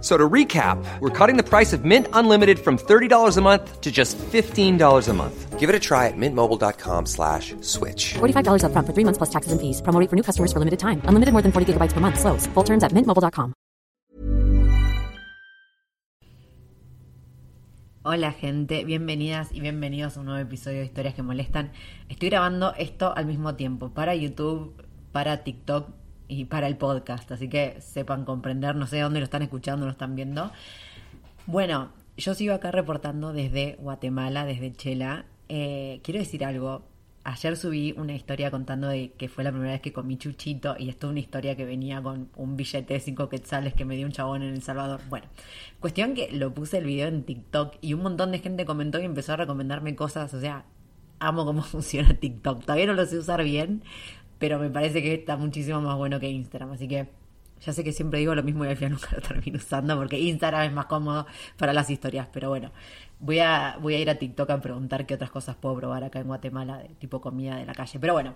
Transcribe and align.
So 0.00 0.16
to 0.16 0.28
recap, 0.28 0.78
we're 1.00 1.10
cutting 1.10 1.36
the 1.36 1.42
price 1.42 1.72
of 1.72 1.84
Mint 1.84 2.06
Unlimited 2.12 2.58
from 2.60 2.78
$30 2.78 3.36
a 3.36 3.40
month 3.40 3.80
to 3.80 3.90
just 3.90 4.16
$15 4.16 5.08
a 5.08 5.12
month. 5.12 5.58
Give 5.58 5.68
it 5.68 5.74
a 5.74 5.80
try 5.80 6.06
at 6.06 6.14
mintmobile.com 6.14 7.06
slash 7.06 7.56
switch. 7.62 8.14
$45 8.14 8.62
upfront 8.62 8.86
for 8.86 8.94
three 8.94 9.04
months 9.04 9.18
plus 9.18 9.30
taxes 9.30 9.50
and 9.50 9.60
fees. 9.60 9.82
Promo 9.82 9.98
rate 9.98 10.08
for 10.08 10.14
new 10.14 10.22
customers 10.22 10.52
for 10.52 10.60
limited 10.60 10.78
time. 10.78 11.02
Unlimited 11.10 11.32
more 11.32 11.42
than 11.42 11.50
40 11.50 11.72
gigabytes 11.72 11.94
per 11.94 12.00
month. 12.00 12.20
Slows. 12.20 12.46
Full 12.54 12.64
terms 12.64 12.84
at 12.84 12.92
mintmobile.com. 12.92 13.54
Hola 18.04 18.32
gente, 18.32 18.84
bienvenidas 18.84 19.52
y 19.52 19.60
bienvenidos 19.60 20.16
a 20.16 20.20
un 20.20 20.26
nuevo 20.26 20.40
episodio 20.40 20.78
de 20.78 20.86
Historias 20.86 21.14
que 21.14 21.22
Molestan. 21.22 21.72
Estoy 22.08 22.30
grabando 22.30 22.72
esto 22.78 23.12
al 23.14 23.26
mismo 23.26 23.56
tiempo 23.56 23.90
para 23.90 24.14
YouTube, 24.14 24.72
para 25.12 25.42
TikTok 25.44 25.97
y 26.28 26.44
para 26.44 26.66
el 26.66 26.76
podcast, 26.76 27.30
así 27.32 27.48
que 27.48 27.80
sepan 27.80 28.24
comprender, 28.24 28.76
no 28.76 28.86
sé 28.86 29.00
dónde 29.00 29.20
lo 29.20 29.24
están 29.24 29.42
escuchando, 29.42 29.86
lo 29.86 29.92
están 29.92 30.14
viendo. 30.14 30.52
Bueno, 31.46 31.90
yo 32.18 32.34
sigo 32.34 32.54
acá 32.54 32.70
reportando 32.70 33.32
desde 33.32 33.76
Guatemala, 33.80 34.44
desde 34.44 34.72
Chela. 34.74 35.24
Eh, 35.48 36.00
quiero 36.02 36.20
decir 36.20 36.44
algo. 36.44 36.82
Ayer 37.24 37.56
subí 37.56 37.94
una 37.96 38.14
historia 38.14 38.50
contando 38.50 38.88
de 38.88 39.12
que 39.12 39.28
fue 39.28 39.44
la 39.44 39.50
primera 39.50 39.72
vez 39.72 39.80
que 39.80 39.92
comí 39.92 40.16
chuchito 40.16 40.76
y 40.78 40.88
esto 40.88 41.06
es 41.06 41.10
una 41.10 41.20
historia 41.20 41.56
que 41.56 41.64
venía 41.64 42.02
con 42.02 42.28
un 42.36 42.56
billete 42.56 42.94
de 42.94 43.00
5 43.00 43.28
quetzales 43.28 43.74
que 43.74 43.84
me 43.84 43.96
dio 43.96 44.06
un 44.06 44.12
chabón 44.12 44.42
en 44.42 44.54
El 44.54 44.62
Salvador. 44.62 45.00
Bueno, 45.08 45.26
cuestión 45.80 46.14
que 46.14 46.30
lo 46.32 46.54
puse 46.54 46.78
el 46.78 46.86
video 46.86 47.08
en 47.08 47.24
TikTok 47.24 47.76
y 47.80 47.94
un 47.94 48.02
montón 48.02 48.32
de 48.32 48.38
gente 48.38 48.64
comentó 48.64 48.98
y 48.98 49.04
empezó 49.04 49.34
a 49.34 49.36
recomendarme 49.36 49.94
cosas, 49.94 50.32
o 50.32 50.40
sea, 50.40 50.64
amo 51.20 51.44
cómo 51.44 51.62
funciona 51.62 52.14
TikTok. 52.14 52.62
Todavía 52.62 52.86
no 52.86 52.94
lo 52.94 53.04
sé 53.06 53.18
usar 53.18 53.44
bien, 53.44 53.82
pero 54.38 54.58
me 54.58 54.70
parece 54.70 55.02
que 55.02 55.14
está 55.14 55.36
muchísimo 55.36 55.80
más 55.80 55.96
bueno 55.96 56.20
que 56.20 56.28
Instagram, 56.28 56.72
así 56.72 56.88
que 56.88 57.08
ya 57.60 57.72
sé 57.72 57.82
que 57.82 57.92
siempre 57.92 58.20
digo 58.20 58.34
lo 58.34 58.42
mismo 58.42 58.64
y 58.64 58.68
al 58.68 58.76
final 58.76 58.92
nunca 59.00 59.08
lo 59.12 59.20
termino 59.20 59.58
usando 59.58 59.96
porque 59.96 60.18
Instagram 60.18 60.66
es 60.66 60.72
más 60.72 60.86
cómodo 60.86 61.26
para 61.56 61.72
las 61.72 61.90
historias, 61.90 62.28
pero 62.32 62.48
bueno, 62.48 62.72
voy 63.20 63.40
a, 63.40 63.78
voy 63.80 63.94
a 63.94 63.98
ir 63.98 64.10
a 64.10 64.16
TikTok 64.16 64.50
a 64.50 64.60
preguntar 64.60 65.06
qué 65.06 65.14
otras 65.14 65.30
cosas 65.30 65.56
puedo 65.56 65.76
probar 65.76 66.04
acá 66.04 66.20
en 66.20 66.26
Guatemala, 66.26 66.78
de 66.78 66.88
tipo 66.90 67.20
comida 67.20 67.56
de 67.56 67.66
la 67.66 67.74
calle. 67.74 67.98
Pero 67.98 68.12
bueno, 68.12 68.34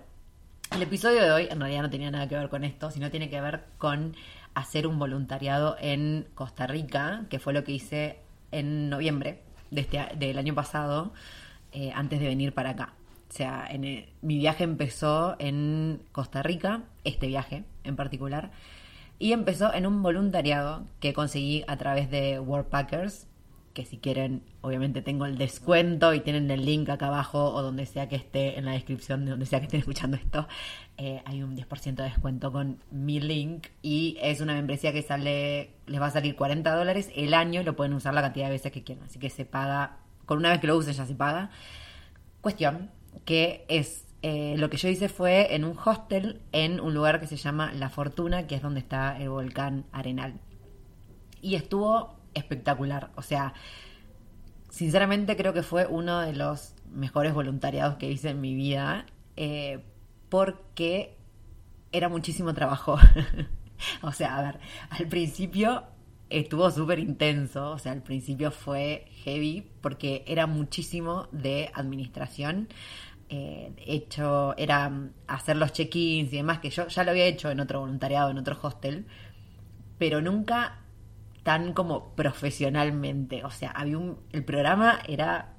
el 0.71 0.81
episodio 0.81 1.21
de 1.21 1.31
hoy 1.31 1.47
en 1.49 1.59
realidad 1.59 1.83
no 1.83 1.89
tenía 1.89 2.11
nada 2.11 2.27
que 2.27 2.35
ver 2.35 2.49
con 2.49 2.63
esto, 2.63 2.91
sino 2.91 3.09
tiene 3.09 3.29
que 3.29 3.39
ver 3.39 3.63
con 3.77 4.15
hacer 4.53 4.87
un 4.87 4.99
voluntariado 4.99 5.75
en 5.79 6.27
Costa 6.35 6.67
Rica, 6.67 7.25
que 7.29 7.39
fue 7.39 7.53
lo 7.53 7.63
que 7.63 7.71
hice 7.71 8.19
en 8.51 8.89
noviembre 8.89 9.41
de 9.71 9.81
este, 9.81 9.99
del 10.17 10.37
año 10.37 10.53
pasado, 10.53 11.13
eh, 11.71 11.91
antes 11.93 12.19
de 12.19 12.27
venir 12.27 12.53
para 12.53 12.71
acá. 12.71 12.93
O 13.33 13.35
sea, 13.35 13.67
mi 13.79 14.37
viaje 14.37 14.63
empezó 14.63 15.35
en 15.39 16.03
Costa 16.11 16.43
Rica, 16.43 16.83
este 17.03 17.25
viaje 17.25 17.63
en 17.83 17.95
particular, 17.95 18.51
y 19.17 19.31
empezó 19.31 19.73
en 19.73 19.87
un 19.87 20.03
voluntariado 20.03 20.85
que 20.99 21.13
conseguí 21.13 21.63
a 21.65 21.75
través 21.77 22.11
de 22.11 22.39
Worldpackers, 22.39 23.25
que 23.73 23.85
si 23.85 23.97
quieren, 23.97 24.43
obviamente 24.61 25.01
tengo 25.01 25.25
el 25.25 25.39
descuento 25.39 26.13
y 26.13 26.19
tienen 26.19 26.51
el 26.51 26.63
link 26.63 26.87
acá 26.89 27.07
abajo 27.07 27.51
o 27.51 27.63
donde 27.63 27.87
sea 27.87 28.07
que 28.07 28.17
esté 28.17 28.59
en 28.59 28.65
la 28.65 28.73
descripción 28.73 29.25
de 29.25 29.31
donde 29.31 29.47
sea 29.47 29.57
que 29.57 29.65
estén 29.65 29.79
escuchando 29.79 30.15
esto, 30.15 30.47
eh, 30.97 31.23
hay 31.25 31.41
un 31.41 31.57
10% 31.57 31.95
de 31.95 32.03
descuento 32.03 32.51
con 32.51 32.83
mi 32.91 33.19
link 33.19 33.65
y 33.81 34.15
es 34.21 34.41
una 34.41 34.53
membresía 34.53 34.93
que 34.93 35.01
sale, 35.01 35.71
les 35.87 35.99
va 35.99 36.05
a 36.05 36.11
salir 36.11 36.35
40 36.35 36.75
dólares 36.75 37.09
el 37.15 37.33
año 37.33 37.61
y 37.61 37.63
lo 37.63 37.75
pueden 37.75 37.95
usar 37.95 38.13
la 38.13 38.21
cantidad 38.21 38.45
de 38.45 38.51
veces 38.51 38.71
que 38.71 38.83
quieran, 38.83 39.05
así 39.05 39.17
que 39.17 39.31
se 39.31 39.43
paga, 39.43 39.97
con 40.27 40.37
una 40.37 40.51
vez 40.51 40.59
que 40.59 40.67
lo 40.67 40.77
usen 40.77 40.93
ya 40.93 41.07
se 41.07 41.15
paga. 41.15 41.49
Cuestión, 42.41 42.91
que 43.25 43.65
es 43.67 44.05
eh, 44.21 44.55
lo 44.57 44.69
que 44.69 44.77
yo 44.77 44.87
hice 44.87 45.09
fue 45.09 45.53
en 45.53 45.65
un 45.65 45.77
hostel 45.77 46.41
en 46.53 46.79
un 46.79 46.93
lugar 46.93 47.19
que 47.19 47.27
se 47.27 47.35
llama 47.35 47.73
La 47.73 47.89
Fortuna, 47.89 48.47
que 48.47 48.55
es 48.55 48.61
donde 48.61 48.79
está 48.79 49.19
el 49.19 49.29
volcán 49.29 49.85
Arenal. 49.91 50.39
Y 51.41 51.55
estuvo 51.55 52.15
espectacular, 52.33 53.11
o 53.15 53.21
sea, 53.21 53.53
sinceramente 54.69 55.35
creo 55.35 55.53
que 55.53 55.61
fue 55.61 55.85
uno 55.87 56.21
de 56.21 56.33
los 56.33 56.73
mejores 56.91 57.33
voluntariados 57.33 57.97
que 57.97 58.09
hice 58.09 58.29
en 58.29 58.41
mi 58.41 58.55
vida, 58.55 59.05
eh, 59.35 59.83
porque 60.29 61.17
era 61.91 62.09
muchísimo 62.09 62.53
trabajo. 62.53 62.97
o 64.01 64.11
sea, 64.13 64.37
a 64.37 64.41
ver, 64.41 64.59
al 64.89 65.07
principio 65.07 65.83
estuvo 66.29 66.69
súper 66.71 66.99
intenso, 66.99 67.71
o 67.71 67.79
sea, 67.79 67.91
al 67.91 68.03
principio 68.03 68.51
fue 68.51 69.05
heavy 69.23 69.67
porque 69.81 70.23
era 70.27 70.47
muchísimo 70.47 71.27
de 71.31 71.71
administración. 71.73 72.69
Eh, 73.29 73.71
hecho, 73.85 74.55
era 74.57 74.91
hacer 75.27 75.57
los 75.57 75.73
check-ins 75.73 76.31
y 76.33 76.37
demás, 76.37 76.59
que 76.59 76.69
yo 76.69 76.87
ya 76.87 77.03
lo 77.03 77.11
había 77.11 77.25
hecho 77.25 77.49
en 77.49 77.59
otro 77.59 77.79
voluntariado, 77.79 78.29
en 78.29 78.37
otro 78.37 78.57
hostel, 78.61 79.05
pero 79.97 80.21
nunca 80.21 80.79
tan 81.43 81.73
como 81.73 82.15
profesionalmente. 82.15 83.43
O 83.43 83.51
sea, 83.51 83.71
había 83.71 83.97
un, 83.97 84.19
el 84.31 84.43
programa 84.43 84.99
era 85.07 85.52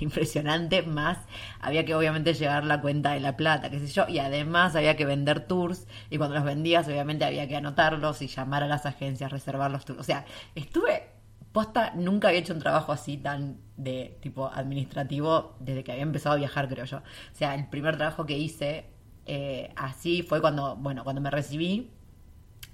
impresionante, 0.00 0.82
más 0.82 1.18
había 1.60 1.84
que 1.84 1.94
obviamente 1.94 2.34
llevar 2.34 2.64
la 2.64 2.80
cuenta 2.80 3.12
de 3.12 3.20
la 3.20 3.36
plata, 3.36 3.70
qué 3.70 3.78
sé 3.78 3.86
yo, 3.88 4.06
y 4.08 4.18
además 4.18 4.76
había 4.76 4.96
que 4.96 5.04
vender 5.04 5.46
tours, 5.46 5.86
y 6.10 6.18
cuando 6.18 6.36
los 6.36 6.44
vendías 6.44 6.86
obviamente 6.88 7.24
había 7.24 7.48
que 7.48 7.56
anotarlos 7.56 8.22
y 8.22 8.26
llamar 8.28 8.62
a 8.62 8.66
las 8.66 8.86
agencias, 8.86 9.30
reservar 9.32 9.70
los 9.70 9.84
tours. 9.84 10.00
O 10.00 10.04
sea, 10.04 10.24
estuve 10.54 11.10
posta, 11.52 11.92
nunca 11.94 12.28
había 12.28 12.40
hecho 12.40 12.52
un 12.52 12.60
trabajo 12.60 12.92
así 12.92 13.16
tan 13.16 13.58
de 13.76 14.18
tipo 14.20 14.46
administrativo 14.52 15.56
desde 15.60 15.84
que 15.84 15.92
había 15.92 16.02
empezado 16.02 16.34
a 16.34 16.38
viajar, 16.38 16.68
creo 16.68 16.84
yo. 16.84 16.98
O 16.98 17.34
sea, 17.34 17.54
el 17.54 17.68
primer 17.68 17.96
trabajo 17.96 18.26
que 18.26 18.36
hice 18.36 18.86
eh, 19.26 19.72
así 19.76 20.22
fue 20.22 20.40
cuando, 20.40 20.76
bueno, 20.76 21.04
cuando 21.04 21.20
me 21.20 21.30
recibí. 21.30 21.90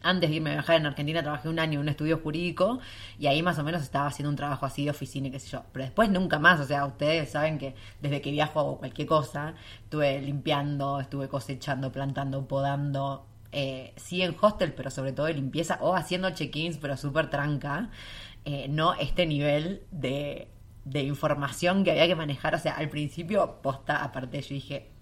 Antes 0.04 0.28
de 0.28 0.37
irme 0.37 0.50
a 0.50 0.53
viajar 0.54 0.76
en 0.76 0.84
Argentina 0.87 1.22
trabajé 1.22 1.48
un 1.48 1.59
año 1.59 1.81
en 1.81 1.81
un 1.81 1.88
estudio 1.88 2.19
jurídico 2.19 2.78
y 3.19 3.26
ahí 3.26 3.42
más 3.42 3.59
o 3.59 3.65
menos 3.65 3.82
estaba 3.82 4.06
haciendo 4.06 4.28
un 4.28 4.37
trabajo 4.37 4.66
así 4.66 4.84
de 4.84 4.91
oficina 4.91 5.28
y 5.28 5.31
qué 5.31 5.41
sé 5.41 5.48
yo. 5.48 5.62
Pero 5.72 5.87
después 5.87 6.10
nunca 6.10 6.38
más, 6.38 6.60
o 6.60 6.65
sea, 6.65 6.84
ustedes 6.84 7.31
saben 7.31 7.59
que 7.59 7.75
desde 8.03 8.20
que 8.20 8.31
viajo 8.31 8.60
hago 8.60 8.78
cualquier 8.78 9.09
cosa. 9.09 9.54
Estuve 9.82 10.20
limpiando, 10.20 11.00
estuve 11.00 11.28
cosechando, 11.28 11.91
plantando, 11.91 12.47
podando. 12.47 13.26
Eh, 13.53 13.94
sí 13.97 14.20
en 14.20 14.37
hostel, 14.38 14.75
pero 14.75 14.91
sobre 14.91 15.12
todo 15.12 15.26
de 15.26 15.34
limpieza 15.34 15.78
o 15.81 15.94
haciendo 15.94 16.31
check-ins, 16.31 16.76
pero 16.78 16.97
súper 16.98 17.31
tranca. 17.31 17.91
Eh, 18.44 18.66
no 18.69 18.94
este 18.94 19.25
nivel 19.26 19.84
de, 19.91 20.48
de 20.84 21.03
información 21.03 21.82
que 21.82 21.92
había 21.92 22.06
que 22.06 22.15
manejar. 22.15 22.54
O 22.54 22.59
sea, 22.59 22.75
al 22.75 22.91
principio, 22.91 23.62
posta, 23.62 24.04
aparte 24.04 24.42
yo 24.42 24.54
dije, 24.54 24.94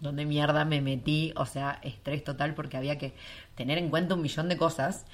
¿dónde 0.00 0.26
mierda 0.26 0.64
me 0.64 0.80
metí? 0.80 1.32
O 1.36 1.46
sea, 1.46 1.78
estrés 1.82 2.24
total 2.24 2.54
porque 2.54 2.76
había 2.76 2.98
que 2.98 3.14
tener 3.54 3.78
en 3.78 3.90
cuenta 3.90 4.14
un 4.14 4.22
millón 4.22 4.48
de 4.48 4.56
cosas. 4.56 5.06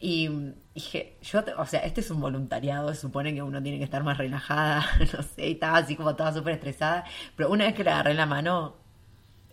Y 0.00 0.28
dije, 0.74 1.16
yo, 1.22 1.44
o 1.58 1.66
sea, 1.66 1.80
este 1.80 2.00
es 2.00 2.10
un 2.10 2.20
voluntariado, 2.20 2.92
supone 2.94 3.34
que 3.34 3.42
uno 3.42 3.62
tiene 3.62 3.78
que 3.78 3.84
estar 3.84 4.02
más 4.02 4.18
relajada, 4.18 4.84
no 5.16 5.22
sé, 5.22 5.48
y 5.48 5.52
estaba 5.52 5.78
así 5.78 5.94
como 5.94 6.16
toda 6.16 6.32
súper 6.32 6.54
estresada, 6.54 7.04
pero 7.36 7.50
una 7.50 7.66
vez 7.66 7.74
que 7.74 7.84
le 7.84 7.90
agarré 7.90 8.14
la 8.14 8.26
mano, 8.26 8.74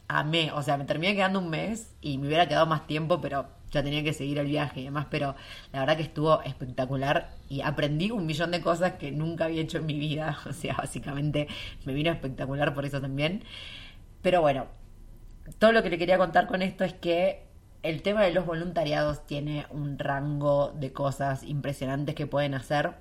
amé, 0.08 0.52
o 0.52 0.64
sea, 0.64 0.76
me 0.78 0.86
terminé 0.86 1.14
quedando 1.14 1.38
un 1.40 1.52
mes 1.52 1.94
y 2.02 2.18
me 2.18 2.28
hubiera 2.28 2.48
quedado 2.48 2.66
más 2.66 2.88
tiempo, 2.88 3.22
pero 3.22 3.48
ya 3.72 3.84
tenía 3.84 4.04
que 4.04 4.14
seguir 4.14 4.40
el 4.40 4.48
viaje 4.48 4.82
y 4.82 4.86
demás, 4.86 5.06
pero 5.12 5.36
la 5.72 5.82
verdad 5.82 5.98
que 5.98 6.04
estuvo 6.04 6.42
espectacular 6.42 7.30
y 7.48 7.62
aprendí 7.62 8.10
un 8.10 8.26
millón 8.26 8.50
de 8.52 8.62
cosas 8.62 8.94
que 8.94 9.12
nunca 9.12 9.46
había 9.46 9.62
hecho 9.62 9.78
en 9.78 9.86
mi 9.86 10.00
vida, 10.00 10.40
o 10.50 10.54
sea, 10.54 10.76
básicamente 10.78 11.48
me 11.86 11.94
vino 11.94 12.12
espectacular 12.12 12.74
por 12.74 12.86
eso 12.86 13.00
también. 13.00 13.44
Pero 14.22 14.42
bueno, 14.42 14.68
todo 15.58 15.72
lo 15.72 15.84
que 15.84 15.90
le 15.90 15.98
quería 15.98 16.18
contar 16.18 16.48
con 16.48 16.62
esto 16.62 16.84
es 16.84 16.94
que 16.94 17.48
el 17.82 18.02
tema 18.02 18.24
de 18.24 18.34
los 18.34 18.46
voluntariados 18.46 19.26
tiene 19.26 19.66
un 19.70 19.98
rango 19.98 20.74
de 20.76 20.92
cosas 20.92 21.44
impresionantes 21.44 22.16
que 22.16 22.28
pueden 22.28 22.54
hacer. 22.54 22.96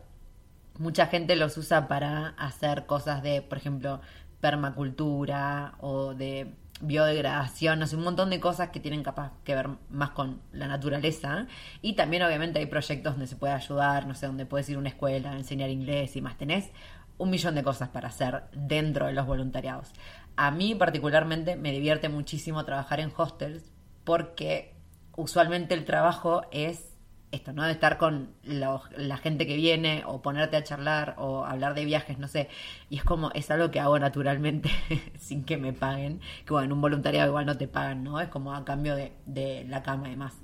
Mucha 0.78 1.06
gente 1.06 1.34
los 1.36 1.56
usa 1.56 1.88
para 1.88 2.28
hacer 2.38 2.86
cosas 2.86 3.22
de, 3.22 3.42
por 3.42 3.58
ejemplo, 3.58 4.00
permacultura 4.40 5.74
o 5.80 6.14
de 6.14 6.54
biodegradación, 6.80 7.80
no 7.80 7.88
sé, 7.88 7.96
un 7.96 8.04
montón 8.04 8.30
de 8.30 8.38
cosas 8.38 8.70
que 8.70 8.78
tienen 8.78 9.02
capaz 9.02 9.32
que 9.42 9.54
ver 9.54 9.68
más 9.90 10.10
con 10.10 10.40
la 10.52 10.68
naturaleza. 10.68 11.46
Y 11.82 11.94
también 11.94 12.22
obviamente 12.22 12.60
hay 12.60 12.66
proyectos 12.66 13.14
donde 13.14 13.26
se 13.26 13.34
puede 13.34 13.52
ayudar, 13.54 14.06
no 14.06 14.14
sé, 14.14 14.26
donde 14.26 14.46
puedes 14.46 14.68
ir 14.68 14.76
a 14.76 14.78
una 14.78 14.90
escuela, 14.90 15.32
enseñar 15.32 15.70
inglés 15.70 16.14
y 16.14 16.20
más. 16.20 16.36
Tenés 16.36 16.70
un 17.18 17.30
millón 17.30 17.56
de 17.56 17.64
cosas 17.64 17.88
para 17.88 18.08
hacer 18.08 18.44
dentro 18.52 19.06
de 19.06 19.12
los 19.12 19.26
voluntariados. 19.26 19.92
A 20.38 20.52
mí 20.52 20.76
particularmente 20.76 21.56
me 21.56 21.72
divierte 21.72 22.08
muchísimo 22.08 22.64
trabajar 22.64 23.00
en 23.00 23.10
hostels 23.16 23.72
porque 24.04 24.72
usualmente 25.16 25.74
el 25.74 25.84
trabajo 25.84 26.42
es 26.52 26.94
esto, 27.32 27.52
¿no? 27.52 27.64
De 27.64 27.72
estar 27.72 27.98
con 27.98 28.28
la 28.44 29.16
gente 29.16 29.48
que 29.48 29.56
viene 29.56 30.04
o 30.06 30.22
ponerte 30.22 30.56
a 30.56 30.62
charlar 30.62 31.16
o 31.18 31.44
hablar 31.44 31.74
de 31.74 31.84
viajes, 31.84 32.20
no 32.20 32.28
sé. 32.28 32.48
Y 32.88 32.98
es 32.98 33.02
como, 33.02 33.32
es 33.32 33.50
algo 33.50 33.72
que 33.72 33.80
hago 33.80 33.98
naturalmente 33.98 34.70
sin 35.18 35.42
que 35.42 35.56
me 35.56 35.72
paguen. 35.72 36.20
Que 36.46 36.52
bueno, 36.52 36.66
en 36.66 36.72
un 36.72 36.80
voluntariado 36.82 37.30
igual 37.30 37.44
no 37.44 37.58
te 37.58 37.66
pagan, 37.66 38.04
¿no? 38.04 38.20
Es 38.20 38.28
como 38.28 38.54
a 38.54 38.64
cambio 38.64 38.94
de, 38.94 39.12
de 39.26 39.64
la 39.64 39.82
cama 39.82 40.06
y 40.06 40.12
demás. 40.12 40.34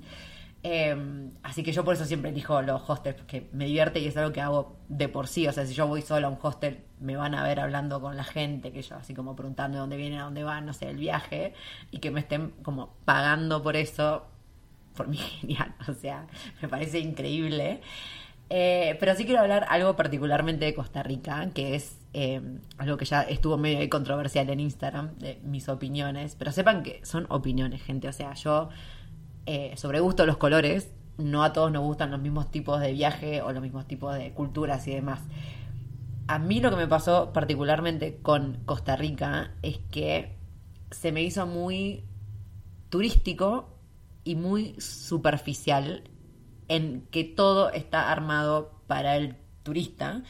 Em, 0.67 1.29
así 1.43 1.61
que 1.61 1.71
yo 1.71 1.83
por 1.85 1.93
eso 1.93 2.05
siempre 2.05 2.31
elijo 2.31 2.59
los 2.63 2.89
hostels, 2.89 3.17
porque 3.17 3.47
me 3.53 3.65
divierte 3.65 3.99
y 3.99 4.07
es 4.07 4.17
algo 4.17 4.33
que 4.33 4.41
hago 4.41 4.75
de 4.89 5.07
por 5.07 5.27
sí. 5.27 5.47
O 5.47 5.51
sea, 5.51 5.63
si 5.67 5.75
yo 5.75 5.85
voy 5.85 6.01
solo 6.01 6.25
a 6.25 6.29
un 6.31 6.39
hostel, 6.41 6.79
me 6.99 7.15
van 7.15 7.35
a 7.35 7.43
ver 7.43 7.59
hablando 7.59 8.01
con 8.01 8.17
la 8.17 8.23
gente, 8.23 8.71
que 8.71 8.81
yo 8.81 8.95
así 8.95 9.13
como 9.13 9.35
preguntando 9.35 9.77
de 9.77 9.81
dónde 9.81 9.95
vienen, 9.95 10.21
a 10.21 10.23
dónde 10.23 10.43
van, 10.43 10.65
no 10.65 10.73
sé, 10.73 10.89
el 10.89 10.97
viaje, 10.97 11.53
y 11.91 11.99
que 11.99 12.09
me 12.09 12.19
estén 12.19 12.49
como 12.63 12.95
pagando 13.05 13.61
por 13.61 13.75
eso 13.75 14.25
por 14.95 15.07
mí 15.07 15.17
genial, 15.41 15.75
o 15.87 15.93
sea, 15.93 16.25
me 16.59 16.67
parece 16.67 16.97
increíble. 16.97 17.81
Eh, 18.49 18.97
pero 18.99 19.15
sí 19.15 19.25
quiero 19.25 19.41
hablar 19.41 19.67
algo 19.69 19.95
particularmente 19.95 20.65
de 20.65 20.73
Costa 20.73 21.03
Rica, 21.03 21.47
que 21.53 21.75
es 21.75 21.99
eh, 22.13 22.41
algo 22.79 22.97
que 22.97 23.05
ya 23.05 23.21
estuvo 23.21 23.57
medio 23.57 23.87
controversial 23.89 24.49
en 24.49 24.61
Instagram, 24.61 25.15
de 25.17 25.39
mis 25.43 25.69
opiniones. 25.69 26.35
Pero 26.35 26.51
sepan 26.51 26.81
que 26.81 27.05
son 27.05 27.27
opiniones, 27.29 27.83
gente. 27.83 28.07
O 28.07 28.13
sea, 28.13 28.33
yo, 28.33 28.69
eh, 29.45 29.73
sobre 29.77 29.99
gusto 29.99 30.25
los 30.25 30.37
colores, 30.37 30.91
no 31.17 31.43
a 31.43 31.53
todos 31.53 31.71
nos 31.71 31.83
gustan 31.83 32.11
los 32.11 32.19
mismos 32.19 32.51
tipos 32.51 32.79
de 32.81 32.91
viaje 32.93 33.41
o 33.41 33.51
los 33.51 33.61
mismos 33.61 33.87
tipos 33.87 34.15
de 34.15 34.31
culturas 34.31 34.87
y 34.87 34.93
demás. 34.93 35.21
A 36.27 36.39
mí 36.39 36.59
lo 36.59 36.71
que 36.71 36.77
me 36.77 36.87
pasó 36.87 37.31
particularmente 37.33 38.17
con 38.21 38.59
Costa 38.65 38.95
Rica 38.95 39.51
es 39.61 39.77
que 39.91 40.35
se 40.91 41.11
me 41.11 41.21
hizo 41.21 41.45
muy 41.45 42.03
turístico 42.89 43.69
y 44.23 44.35
muy 44.35 44.79
superficial 44.79 46.03
en 46.67 47.05
que 47.11 47.23
todo 47.23 47.69
está 47.71 48.11
armado 48.11 48.71
para 48.87 49.15
el 49.17 49.35
turista 49.63 50.23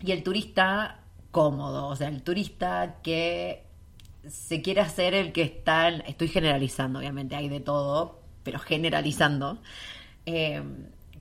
y 0.00 0.10
el 0.10 0.22
turista 0.22 1.00
cómodo, 1.30 1.86
o 1.86 1.96
sea, 1.96 2.08
el 2.08 2.22
turista 2.22 2.96
que 3.02 3.64
se 4.26 4.62
quiere 4.62 4.80
hacer 4.80 5.14
el 5.14 5.32
que 5.32 5.42
está, 5.42 5.88
estoy 5.88 6.28
generalizando, 6.28 6.98
obviamente 6.98 7.36
hay 7.36 7.48
de 7.48 7.60
todo, 7.60 8.20
pero 8.42 8.58
generalizando, 8.58 9.58
eh, 10.26 10.62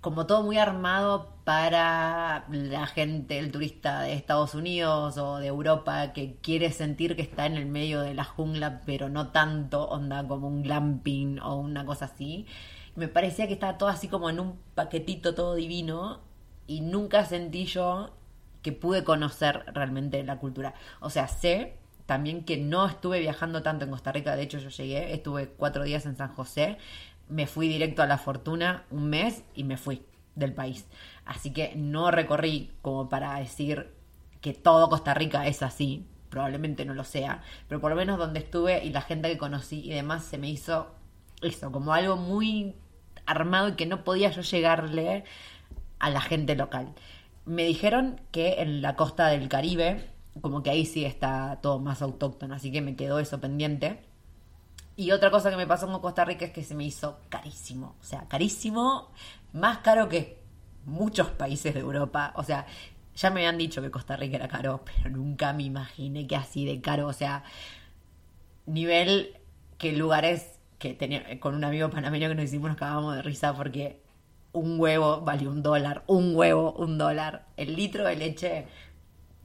como 0.02 0.26
todo 0.26 0.44
muy 0.44 0.58
armado 0.58 1.36
para 1.44 2.46
la 2.50 2.88
gente, 2.88 3.38
el 3.38 3.52
turista 3.52 4.02
de 4.02 4.14
Estados 4.14 4.56
Unidos 4.56 5.18
o 5.18 5.38
de 5.38 5.48
Europa 5.48 6.14
que 6.14 6.38
quiere 6.42 6.72
sentir 6.72 7.16
que 7.16 7.22
está 7.22 7.46
en 7.46 7.56
el 7.56 7.68
medio 7.68 8.02
de 8.02 8.14
la 8.16 8.24
jungla, 8.24 8.82
pero 8.86 9.10
no 9.10 9.30
tanto, 9.30 9.88
onda 9.90 10.28
como 10.28 10.48
un 10.48 10.64
glamping 10.64 11.40
o 11.40 11.56
una 11.56 11.86
cosa 11.86 12.06
así. 12.06 12.48
Me 12.96 13.08
parecía 13.08 13.48
que 13.48 13.54
estaba 13.54 13.78
todo 13.78 13.90
así 13.90 14.08
como 14.08 14.30
en 14.30 14.40
un 14.40 14.60
paquetito 14.76 15.36
todo 15.36 15.56
divino 15.56 16.22
y 16.68 16.82
nunca 16.82 17.26
sentí 17.26 17.66
yo 17.66 18.16
que 18.64 18.72
pude 18.72 19.04
conocer 19.04 19.66
realmente 19.74 20.24
la 20.24 20.40
cultura. 20.40 20.74
O 21.00 21.10
sea, 21.10 21.28
sé 21.28 21.78
también 22.12 22.44
que 22.44 22.58
no 22.58 22.86
estuve 22.88 23.22
viajando 23.22 23.64
tanto 23.64 23.86
en 23.86 23.92
Costa 23.92 24.12
Rica, 24.12 24.36
de 24.36 24.44
hecho 24.44 24.58
yo 24.58 24.68
llegué, 24.68 25.14
estuve 25.14 25.48
cuatro 25.48 25.86
días 25.86 26.06
en 26.06 26.18
San 26.18 26.28
José, 26.36 26.78
me 27.30 27.48
fui 27.48 27.70
directo 27.70 28.02
a 28.02 28.06
La 28.06 28.18
Fortuna 28.18 28.84
un 28.92 29.10
mes 29.10 29.46
y 29.56 29.64
me 29.64 29.78
fui 29.78 30.04
del 30.36 30.54
país. 30.54 30.86
Así 31.24 31.54
que 31.54 31.74
no 31.78 32.12
recorrí 32.12 32.70
como 32.82 33.08
para 33.08 33.36
decir 33.40 33.94
que 34.42 34.54
todo 34.54 34.90
Costa 34.90 35.14
Rica 35.14 35.48
es 35.48 35.64
así, 35.64 36.06
probablemente 36.30 36.84
no 36.84 36.96
lo 36.96 37.06
sea, 37.06 37.44
pero 37.70 37.80
por 37.80 37.92
lo 37.92 37.96
menos 37.96 38.18
donde 38.18 38.40
estuve 38.40 38.84
y 38.84 38.90
la 38.90 39.00
gente 39.00 39.30
que 39.30 39.38
conocí 39.38 39.80
y 39.80 39.92
demás 39.92 40.26
se 40.26 40.38
me 40.38 40.50
hizo 40.50 40.94
eso, 41.42 41.72
como 41.72 41.94
algo 41.94 42.18
muy 42.18 42.76
armado 43.26 43.70
y 43.70 43.76
que 43.76 43.86
no 43.86 44.04
podía 44.04 44.32
yo 44.32 44.42
llegarle 44.42 45.24
a 46.00 46.10
la 46.10 46.20
gente 46.20 46.58
local. 46.58 46.94
Me 47.46 47.64
dijeron 47.64 48.20
que 48.32 48.56
en 48.62 48.82
la 48.82 48.98
costa 48.98 49.28
del 49.28 49.48
Caribe, 49.48 50.12
como 50.40 50.64
que 50.64 50.70
ahí 50.70 50.86
sí 50.86 51.04
está 51.04 51.60
todo 51.62 51.80
más 51.80 52.02
autóctono, 52.02 52.56
así 52.56 52.72
que 52.72 52.82
me 52.82 52.96
quedó 52.96 53.20
eso 53.20 53.42
pendiente. 53.42 54.02
Y 54.96 55.12
otra 55.12 55.32
cosa 55.32 55.50
que 55.50 55.58
me 55.58 55.68
pasó 55.68 55.88
con 55.88 56.00
Costa 56.00 56.26
Rica 56.26 56.46
es 56.46 56.52
que 56.52 56.64
se 56.64 56.76
me 56.76 56.86
hizo 56.86 57.20
carísimo. 57.30 57.96
O 58.00 58.04
sea, 58.04 58.28
carísimo, 58.28 59.10
más 59.54 59.80
caro 59.80 60.08
que 60.10 60.40
muchos 60.86 61.30
países 61.30 61.74
de 61.74 61.80
Europa. 61.80 62.34
O 62.36 62.44
sea, 62.44 62.66
ya 63.16 63.30
me 63.30 63.42
habían 63.42 63.58
dicho 63.58 63.82
que 63.82 63.92
Costa 63.92 64.16
Rica 64.16 64.38
era 64.38 64.48
caro, 64.48 64.84
pero 64.86 65.10
nunca 65.10 65.54
me 65.54 65.64
imaginé 65.64 66.28
que 66.28 66.36
así 66.36 66.66
de 66.66 66.82
caro. 66.82 67.08
O 67.08 67.14
sea, 67.14 67.44
nivel 68.66 69.38
que 69.78 69.94
lugares 69.94 70.60
que 70.78 70.94
tenía 70.94 71.40
con 71.40 71.56
un 71.56 71.64
amigo 71.64 71.90
panameño 71.90 72.30
que 72.30 72.36
nos 72.36 72.46
hicimos 72.46 72.70
nos 72.70 72.78
cagábamos 72.78 73.16
de 73.16 73.22
risa 73.22 73.54
porque 73.54 74.02
un 74.54 74.80
huevo 74.80 75.22
valió 75.22 75.50
un 75.50 75.64
dólar, 75.64 76.04
un 76.08 76.36
huevo, 76.36 76.74
un 76.74 76.98
dólar, 76.98 77.46
el 77.58 77.76
litro 77.76 78.06
de 78.06 78.16
leche 78.16 78.68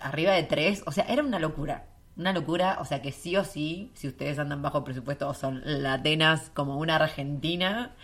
arriba 0.00 0.32
de 0.32 0.42
tres, 0.42 0.82
o 0.86 0.92
sea, 0.92 1.04
era 1.04 1.22
una 1.22 1.38
locura. 1.38 1.86
Una 2.16 2.32
locura, 2.32 2.78
o 2.80 2.84
sea 2.84 3.02
que 3.02 3.12
sí 3.12 3.36
o 3.36 3.44
sí, 3.44 3.92
si 3.94 4.08
ustedes 4.08 4.38
andan 4.38 4.62
bajo 4.62 4.84
presupuesto 4.84 5.28
o 5.28 5.34
son 5.34 5.60
latinas 5.64 6.50
como 6.54 6.78
una 6.78 6.96
argentina, 6.96 7.94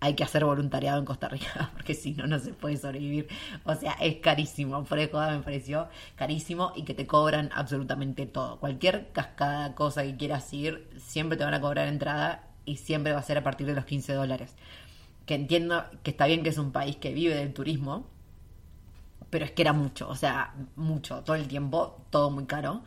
hay 0.00 0.14
que 0.14 0.22
hacer 0.22 0.44
voluntariado 0.44 0.98
en 0.98 1.04
Costa 1.04 1.28
Rica, 1.28 1.70
porque 1.74 1.94
si 1.94 2.12
no, 2.12 2.26
no 2.26 2.38
se 2.38 2.52
puede 2.52 2.76
sobrevivir. 2.76 3.28
O 3.64 3.74
sea, 3.74 3.92
es 4.00 4.16
carísimo. 4.16 4.84
Por 4.84 4.98
eso 4.98 5.18
me 5.18 5.40
pareció 5.40 5.88
carísimo 6.14 6.72
y 6.76 6.84
que 6.84 6.94
te 6.94 7.06
cobran 7.06 7.50
absolutamente 7.54 8.26
todo. 8.26 8.60
Cualquier 8.60 9.10
cascada, 9.12 9.74
cosa 9.74 10.02
que 10.04 10.16
quieras 10.16 10.52
ir, 10.52 10.88
siempre 10.98 11.36
te 11.36 11.44
van 11.44 11.54
a 11.54 11.60
cobrar 11.60 11.88
entrada 11.88 12.44
y 12.64 12.76
siempre 12.76 13.12
va 13.12 13.18
a 13.18 13.22
ser 13.22 13.38
a 13.38 13.42
partir 13.42 13.66
de 13.66 13.74
los 13.74 13.84
15 13.84 14.12
dólares. 14.12 14.54
Que 15.26 15.34
entiendo 15.34 15.84
que 16.02 16.10
está 16.12 16.26
bien 16.26 16.42
que 16.42 16.50
es 16.50 16.58
un 16.58 16.72
país 16.72 16.96
que 16.96 17.12
vive 17.12 17.34
del 17.34 17.52
turismo, 17.52 18.06
pero 19.30 19.44
es 19.44 19.52
que 19.52 19.62
era 19.62 19.72
mucho, 19.72 20.08
o 20.08 20.16
sea, 20.16 20.54
mucho, 20.76 21.22
todo 21.22 21.36
el 21.36 21.48
tiempo, 21.48 22.04
todo 22.10 22.30
muy 22.30 22.46
caro. 22.46 22.82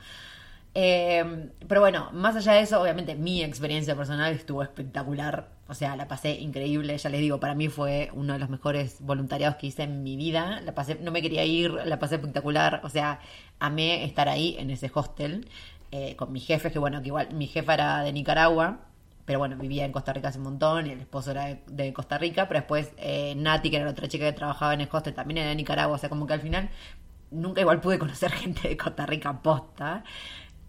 Eh, 0.74 1.50
pero 1.68 1.82
bueno, 1.82 2.10
más 2.14 2.36
allá 2.36 2.54
de 2.54 2.62
eso, 2.62 2.82
obviamente 2.82 3.16
mi 3.16 3.44
experiencia 3.44 3.96
personal 3.96 4.34
estuvo 4.34 4.64
espectacular. 4.64 5.50
O 5.68 5.74
sea, 5.74 5.96
la 5.96 6.08
pasé 6.08 6.32
increíble. 6.32 6.98
Ya 6.98 7.10
les 7.10 7.22
digo, 7.22 7.40
para 7.40 7.56
mí 7.56 7.70
fue 7.70 8.10
uno 8.14 8.34
de 8.34 8.40
los 8.40 8.50
mejores 8.50 8.98
voluntariados 9.02 9.58
que 9.58 9.68
hice 9.68 9.84
en 9.84 10.04
mi 10.04 10.16
vida. 10.18 10.62
La 10.62 10.74
pasé, 10.74 10.96
no 10.96 11.12
me 11.12 11.22
quería 11.22 11.46
ir, 11.46 11.72
la 11.72 12.00
pasé 12.00 12.16
espectacular. 12.16 12.82
O 12.84 12.90
sea, 12.90 13.20
amé 13.60 14.04
estar 14.06 14.30
ahí 14.30 14.56
en 14.60 14.70
ese 14.72 14.92
hostel 14.94 15.48
eh, 15.92 16.16
con 16.16 16.32
mis 16.32 16.46
jefes, 16.46 16.72
que 16.72 16.80
bueno, 16.80 17.02
que 17.02 17.08
igual 17.08 17.34
mi 17.34 17.48
jefa 17.48 17.74
era 17.74 18.02
de 18.02 18.14
Nicaragua, 18.14 18.80
pero 19.26 19.40
bueno, 19.40 19.56
vivía 19.58 19.86
en 19.86 19.92
Costa 19.92 20.14
Rica 20.14 20.30
hace 20.30 20.40
un 20.40 20.46
montón 20.46 20.88
y 20.88 20.92
el 20.92 21.00
esposo 21.00 21.32
era 21.32 21.60
de, 21.68 21.94
Costa 21.94 22.18
Rica. 22.18 22.48
Pero 22.48 22.62
después 22.62 22.92
eh, 22.98 23.36
Nati, 23.36 23.70
que 23.70 23.78
era 23.78 23.86
la 23.86 23.92
otra 23.92 24.08
chica 24.08 24.26
que 24.26 24.34
trabajaba 24.34 24.74
en 24.74 24.82
el 24.82 24.90
hostel, 24.92 25.14
también 25.14 25.40
era 25.40 25.50
de 25.50 25.56
Nicaragua. 25.56 25.96
O 25.96 25.98
sea, 26.00 26.10
como 26.10 26.28
que 26.28 26.34
al 26.34 26.42
final 26.42 26.70
nunca 27.32 27.62
igual 27.62 27.82
pude 27.82 28.00
conocer 28.00 28.32
gente 28.32 28.70
de 28.70 28.78
Costa 28.78 29.06
Rica 29.06 29.42
posta. 29.42 30.04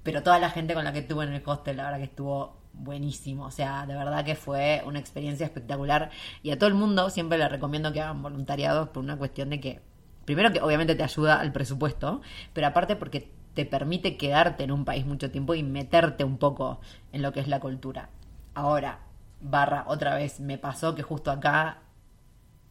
Pero 0.03 0.23
toda 0.23 0.39
la 0.39 0.51
gente 0.51 0.75
con 0.75 0.85
la 0.85 0.93
que 0.93 1.01
estuve 1.01 1.25
en 1.25 1.33
el 1.33 1.43
hostel, 1.45 1.77
la 1.77 1.85
verdad 1.85 1.99
que 1.99 2.05
estuvo 2.05 2.63
buenísimo. 2.73 3.45
O 3.47 3.51
sea, 3.51 3.87
de 3.87 3.95
verdad 3.95 4.25
que 4.25 4.35
fue 4.35 4.83
una 4.85 4.99
experiencia 4.99 5.47
espectacular. 5.47 6.11
Y 6.43 6.51
a 6.51 6.59
todo 6.59 6.69
el 6.69 6.75
mundo 6.75 7.11
siempre 7.11 7.39
le 7.39 7.49
recomiendo 7.49 7.93
que 7.93 8.01
hagan 8.01 8.23
voluntariados 8.23 8.89
por 8.89 9.03
una 9.03 9.17
cuestión 9.17 9.51
de 9.51 9.61
que, 9.61 9.81
primero 10.25 10.53
que 10.53 10.61
obviamente 10.61 10.95
te 10.95 11.03
ayuda 11.03 11.41
al 11.41 11.53
presupuesto, 11.53 12.21
pero 12.53 12.67
aparte 12.67 12.97
porque 12.97 13.31
te 13.55 13.67
permite 13.67 14.17
quedarte 14.17 14.65
en 14.65 14.73
un 14.73 14.85
país 14.85 15.05
mucho 15.05 15.31
tiempo 15.31 15.55
y 15.55 15.63
meterte 15.63 16.25
un 16.25 16.39
poco 16.39 16.81
en 17.13 17.23
lo 17.23 17.33
que 17.33 17.41
es 17.41 17.49
la 17.49 17.61
cultura. 17.61 18.09
Ahora, 18.55 19.01
barra, 19.41 19.85
otra 19.87 20.15
vez 20.15 20.41
me 20.41 20.59
pasó 20.59 20.95
que 20.95 21.03
justo 21.03 21.31
acá 21.31 21.79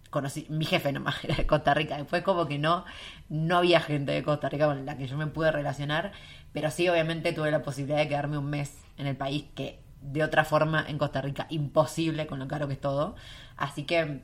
conocí, 0.09 0.45
mi 0.49 0.65
jefe 0.65 0.91
nomás 0.91 1.15
era 1.23 1.35
de 1.35 1.47
Costa 1.47 1.73
Rica, 1.73 1.97
después 1.97 2.21
como 2.21 2.47
que 2.47 2.59
no, 2.59 2.85
no 3.29 3.57
había 3.57 3.79
gente 3.79 4.11
de 4.11 4.23
Costa 4.23 4.49
Rica 4.49 4.67
con 4.67 4.85
la 4.85 4.97
que 4.97 5.07
yo 5.07 5.17
me 5.17 5.27
pude 5.27 5.51
relacionar, 5.51 6.11
pero 6.53 6.69
sí 6.69 6.87
obviamente 6.87 7.33
tuve 7.33 7.49
la 7.49 7.63
posibilidad 7.63 7.99
de 7.99 8.07
quedarme 8.07 8.37
un 8.37 8.49
mes 8.49 8.77
en 8.97 9.07
el 9.07 9.15
país 9.15 9.45
que 9.55 9.79
de 10.01 10.23
otra 10.23 10.43
forma 10.45 10.85
en 10.87 10.97
Costa 10.97 11.21
Rica 11.21 11.47
imposible 11.49 12.27
con 12.27 12.39
lo 12.39 12.47
caro 12.47 12.67
que 12.67 12.73
es 12.73 12.81
todo, 12.81 13.15
así 13.57 13.83
que 13.83 14.21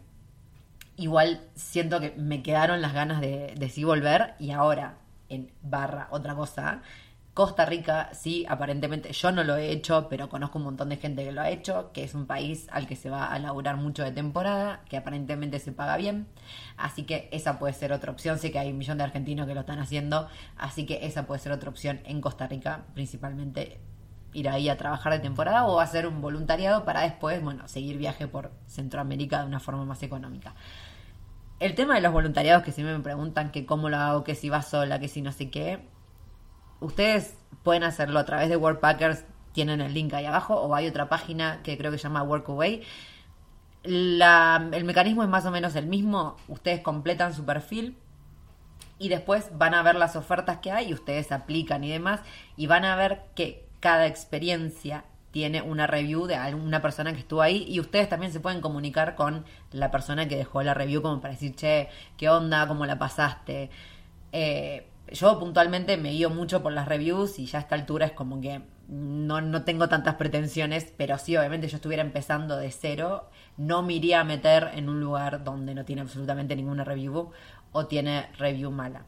igual 0.97 1.41
siento 1.55 1.99
que 1.99 2.11
me 2.17 2.43
quedaron 2.43 2.81
las 2.81 2.93
ganas 2.93 3.21
de, 3.21 3.53
de 3.57 3.69
sí 3.69 3.83
volver 3.83 4.35
y 4.39 4.51
ahora 4.51 4.97
en 5.29 5.51
barra 5.61 6.07
otra 6.11 6.35
cosa 6.35 6.81
Costa 7.37 7.67
Rica, 7.67 8.09
sí, 8.13 8.47
aparentemente 8.49 9.13
yo 9.13 9.31
no 9.31 9.43
lo 9.43 9.57
he 9.57 9.69
hecho, 9.69 10.07
pero 10.09 10.27
conozco 10.27 10.57
un 10.57 10.63
montón 10.63 10.89
de 10.89 10.97
gente 10.97 11.23
que 11.23 11.31
lo 11.31 11.41
ha 11.41 11.51
hecho, 11.51 11.91
que 11.93 12.03
es 12.03 12.15
un 12.15 12.25
país 12.25 12.65
al 12.71 12.87
que 12.87 12.95
se 12.95 13.11
va 13.11 13.27
a 13.27 13.37
laburar 13.37 13.77
mucho 13.77 14.03
de 14.03 14.11
temporada, 14.11 14.81
que 14.89 14.97
aparentemente 14.97 15.59
se 15.59 15.71
paga 15.71 15.97
bien, 15.97 16.25
así 16.77 17.03
que 17.03 17.29
esa 17.31 17.59
puede 17.59 17.73
ser 17.73 17.93
otra 17.93 18.11
opción, 18.11 18.39
sé 18.39 18.51
que 18.51 18.57
hay 18.57 18.71
un 18.71 18.79
millón 18.79 18.97
de 18.97 19.03
argentinos 19.03 19.45
que 19.45 19.53
lo 19.53 19.59
están 19.59 19.77
haciendo, 19.77 20.27
así 20.57 20.87
que 20.87 21.05
esa 21.05 21.27
puede 21.27 21.39
ser 21.39 21.51
otra 21.51 21.69
opción 21.69 22.01
en 22.05 22.21
Costa 22.21 22.47
Rica, 22.47 22.85
principalmente 22.95 23.79
ir 24.33 24.49
ahí 24.49 24.67
a 24.67 24.75
trabajar 24.75 25.13
de 25.13 25.19
temporada 25.19 25.67
o 25.67 25.79
hacer 25.79 26.07
un 26.07 26.21
voluntariado 26.21 26.85
para 26.85 27.01
después, 27.01 27.39
bueno, 27.43 27.67
seguir 27.67 27.99
viaje 27.99 28.27
por 28.27 28.51
Centroamérica 28.65 29.41
de 29.41 29.45
una 29.45 29.59
forma 29.59 29.85
más 29.85 30.01
económica. 30.01 30.55
El 31.59 31.75
tema 31.75 31.93
de 31.93 32.01
los 32.01 32.11
voluntariados 32.11 32.63
que 32.63 32.71
siempre 32.71 32.97
me 32.97 33.03
preguntan 33.03 33.51
que 33.51 33.67
cómo 33.67 33.89
lo 33.89 33.97
hago, 33.97 34.23
que 34.23 34.33
si 34.33 34.49
va 34.49 34.63
sola, 34.63 34.99
que 34.99 35.07
si 35.07 35.21
no 35.21 35.31
sé 35.31 35.51
qué, 35.51 35.85
ustedes 36.79 37.35
pueden 37.63 37.83
hacerlo 37.83 38.19
a 38.19 38.25
través 38.25 38.49
de 38.49 38.57
Workpackers, 38.57 39.25
tienen 39.51 39.81
el 39.81 39.93
link 39.93 40.13
ahí 40.13 40.25
abajo, 40.25 40.55
o 40.55 40.75
hay 40.75 40.87
otra 40.87 41.09
página 41.09 41.61
que 41.63 41.77
creo 41.77 41.91
que 41.91 41.97
se 41.97 42.03
llama 42.03 42.23
Workaway. 42.23 42.83
El 43.83 44.83
mecanismo 44.85 45.23
es 45.23 45.29
más 45.29 45.45
o 45.45 45.51
menos 45.51 45.75
el 45.75 45.87
mismo, 45.87 46.35
ustedes 46.47 46.81
completan 46.81 47.33
su 47.33 47.45
perfil 47.45 47.95
y 48.99 49.09
después 49.09 49.49
van 49.57 49.73
a 49.73 49.83
ver 49.83 49.95
las 49.95 50.15
ofertas 50.15 50.57
que 50.57 50.71
hay 50.71 50.89
y 50.89 50.93
ustedes 50.93 51.31
aplican 51.31 51.83
y 51.83 51.89
demás 51.89 52.21
y 52.55 52.67
van 52.67 52.83
a 52.85 52.95
ver 52.95 53.21
que 53.35 53.65
cada 53.79 54.07
experiencia 54.07 55.05
tiene 55.31 55.61
una 55.61 55.87
review 55.87 56.25
de 56.25 56.35
alguna 56.35 56.81
persona 56.81 57.13
que 57.13 57.19
estuvo 57.19 57.41
ahí 57.41 57.65
y 57.67 57.79
ustedes 57.79 58.09
también 58.09 58.31
se 58.33 58.39
pueden 58.39 58.59
comunicar 58.59 59.15
con 59.15 59.45
la 59.71 59.91
persona 59.91 60.27
que 60.27 60.35
dejó 60.35 60.63
la 60.63 60.73
review 60.73 61.01
como 61.01 61.21
para 61.21 61.33
decir, 61.33 61.55
che, 61.55 61.89
¿qué 62.17 62.29
onda? 62.29 62.67
¿Cómo 62.67 62.85
la 62.85 62.97
pasaste? 62.97 63.69
Eh, 64.31 64.87
yo 65.11 65.39
puntualmente 65.39 65.97
me 65.97 66.11
guío 66.11 66.29
mucho 66.29 66.61
por 66.61 66.73
las 66.73 66.87
reviews 66.87 67.39
y 67.39 67.45
ya 67.45 67.59
a 67.59 67.61
esta 67.61 67.75
altura 67.75 68.07
es 68.07 68.11
como 68.11 68.41
que 68.41 68.61
no, 68.87 69.41
no 69.41 69.63
tengo 69.63 69.89
tantas 69.89 70.15
pretensiones, 70.15 70.93
pero 70.95 71.17
sí, 71.17 71.35
obviamente 71.35 71.67
yo 71.67 71.75
estuviera 71.75 72.03
empezando 72.03 72.57
de 72.57 72.71
cero, 72.71 73.29
no 73.57 73.83
me 73.83 73.93
iría 73.93 74.21
a 74.21 74.23
meter 74.23 74.69
en 74.75 74.89
un 74.89 74.99
lugar 74.99 75.43
donde 75.43 75.75
no 75.75 75.85
tiene 75.85 76.01
absolutamente 76.01 76.55
ninguna 76.55 76.83
review 76.83 77.31
o 77.71 77.85
tiene 77.85 78.27
review 78.37 78.71
mala. 78.71 79.05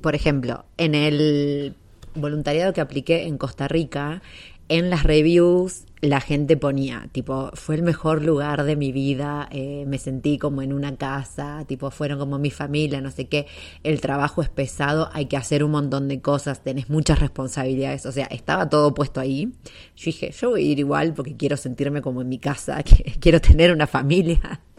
Por 0.00 0.14
ejemplo, 0.14 0.64
en 0.76 0.94
el 0.94 1.76
voluntariado 2.14 2.72
que 2.72 2.80
apliqué 2.80 3.26
en 3.26 3.38
Costa 3.38 3.68
Rica, 3.68 4.22
en 4.68 4.90
las 4.90 5.02
reviews 5.02 5.86
la 6.02 6.20
gente 6.20 6.56
ponía, 6.56 7.08
tipo, 7.12 7.52
fue 7.54 7.76
el 7.76 7.82
mejor 7.82 8.24
lugar 8.24 8.64
de 8.64 8.74
mi 8.74 8.90
vida, 8.90 9.48
eh, 9.52 9.84
me 9.86 9.98
sentí 9.98 10.36
como 10.36 10.60
en 10.60 10.72
una 10.72 10.96
casa, 10.96 11.64
tipo, 11.68 11.92
fueron 11.92 12.18
como 12.18 12.40
mi 12.40 12.50
familia, 12.50 13.00
no 13.00 13.12
sé 13.12 13.28
qué, 13.28 13.46
el 13.84 14.00
trabajo 14.00 14.42
es 14.42 14.48
pesado, 14.48 15.10
hay 15.12 15.26
que 15.26 15.36
hacer 15.36 15.62
un 15.62 15.70
montón 15.70 16.08
de 16.08 16.20
cosas, 16.20 16.64
tenés 16.64 16.90
muchas 16.90 17.20
responsabilidades, 17.20 18.04
o 18.04 18.10
sea, 18.10 18.26
estaba 18.26 18.68
todo 18.68 18.94
puesto 18.94 19.20
ahí. 19.20 19.52
Yo 19.94 20.06
dije, 20.06 20.32
yo 20.32 20.50
voy 20.50 20.62
a 20.62 20.72
ir 20.72 20.80
igual 20.80 21.14
porque 21.14 21.36
quiero 21.36 21.56
sentirme 21.56 22.02
como 22.02 22.20
en 22.20 22.28
mi 22.28 22.38
casa, 22.38 22.82
quiero 23.20 23.40
tener 23.40 23.72
una 23.72 23.86
familia. 23.86 24.60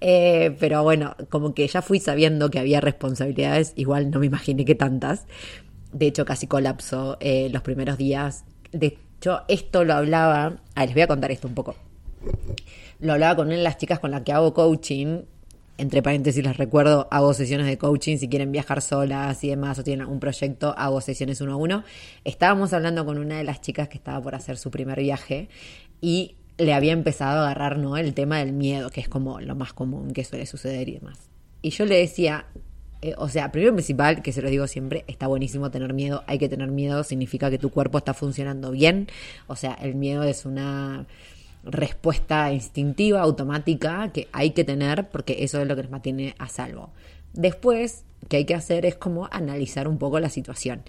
Eh, 0.00 0.56
pero 0.58 0.82
bueno, 0.82 1.16
como 1.28 1.52
que 1.52 1.68
ya 1.68 1.82
fui 1.82 2.00
sabiendo 2.00 2.48
que 2.50 2.58
había 2.58 2.80
responsabilidades, 2.80 3.74
igual 3.76 4.10
no 4.10 4.20
me 4.20 4.24
imaginé 4.24 4.64
que 4.64 4.74
tantas. 4.74 5.26
De 5.92 6.06
hecho, 6.06 6.24
casi 6.24 6.46
colapsó 6.46 7.18
eh, 7.20 7.50
los 7.52 7.60
primeros 7.60 7.98
días. 7.98 8.46
De 8.72 8.96
yo 9.20 9.42
esto 9.48 9.84
lo 9.84 9.94
hablaba, 9.94 10.56
ah, 10.74 10.84
les 10.84 10.94
voy 10.94 11.02
a 11.02 11.06
contar 11.06 11.30
esto 11.30 11.48
un 11.48 11.54
poco. 11.54 11.76
Lo 13.00 13.12
hablaba 13.12 13.36
con 13.36 13.62
las 13.62 13.78
chicas 13.78 13.98
con 13.98 14.10
las 14.10 14.22
que 14.22 14.32
hago 14.32 14.54
coaching. 14.54 15.22
Entre 15.78 16.02
paréntesis 16.02 16.44
les 16.44 16.58
recuerdo, 16.58 17.08
hago 17.10 17.32
sesiones 17.32 17.66
de 17.66 17.78
coaching 17.78 18.18
si 18.18 18.28
quieren 18.28 18.52
viajar 18.52 18.82
solas 18.82 19.42
y 19.44 19.48
demás 19.48 19.78
o 19.78 19.84
tienen 19.84 20.06
un 20.06 20.20
proyecto, 20.20 20.74
hago 20.76 21.00
sesiones 21.00 21.40
uno 21.40 21.54
a 21.54 21.56
uno. 21.56 21.84
Estábamos 22.24 22.74
hablando 22.74 23.06
con 23.06 23.18
una 23.18 23.38
de 23.38 23.44
las 23.44 23.62
chicas 23.62 23.88
que 23.88 23.96
estaba 23.96 24.20
por 24.20 24.34
hacer 24.34 24.58
su 24.58 24.70
primer 24.70 25.00
viaje 25.00 25.48
y 26.02 26.36
le 26.58 26.74
había 26.74 26.92
empezado 26.92 27.40
a 27.40 27.44
agarrar 27.44 27.78
¿no? 27.78 27.96
el 27.96 28.12
tema 28.12 28.38
del 28.38 28.52
miedo, 28.52 28.90
que 28.90 29.00
es 29.00 29.08
como 29.08 29.40
lo 29.40 29.54
más 29.54 29.72
común 29.72 30.12
que 30.12 30.24
suele 30.24 30.44
suceder 30.44 30.88
y 30.90 30.94
demás. 30.94 31.30
Y 31.62 31.70
yo 31.70 31.86
le 31.86 31.96
decía, 31.96 32.46
eh, 33.02 33.14
o 33.16 33.28
sea, 33.28 33.50
primero 33.50 33.72
principal, 33.72 34.22
que 34.22 34.32
se 34.32 34.42
lo 34.42 34.50
digo 34.50 34.66
siempre, 34.66 35.04
está 35.06 35.26
buenísimo 35.26 35.70
tener 35.70 35.94
miedo, 35.94 36.22
hay 36.26 36.38
que 36.38 36.48
tener 36.48 36.70
miedo, 36.70 37.02
significa 37.04 37.50
que 37.50 37.58
tu 37.58 37.70
cuerpo 37.70 37.98
está 37.98 38.14
funcionando 38.14 38.70
bien, 38.70 39.08
o 39.46 39.56
sea, 39.56 39.74
el 39.74 39.94
miedo 39.94 40.22
es 40.22 40.44
una 40.44 41.06
respuesta 41.64 42.52
instintiva, 42.52 43.20
automática, 43.20 44.10
que 44.12 44.28
hay 44.32 44.50
que 44.50 44.64
tener 44.64 45.08
porque 45.08 45.44
eso 45.44 45.60
es 45.60 45.68
lo 45.68 45.76
que 45.76 45.82
nos 45.82 45.90
mantiene 45.90 46.34
a 46.38 46.48
salvo. 46.48 46.90
Después, 47.32 48.04
que 48.28 48.38
hay 48.38 48.44
que 48.44 48.54
hacer 48.54 48.84
es 48.86 48.96
como 48.96 49.28
analizar 49.30 49.88
un 49.88 49.98
poco 49.98 50.20
la 50.20 50.28
situación 50.28 50.82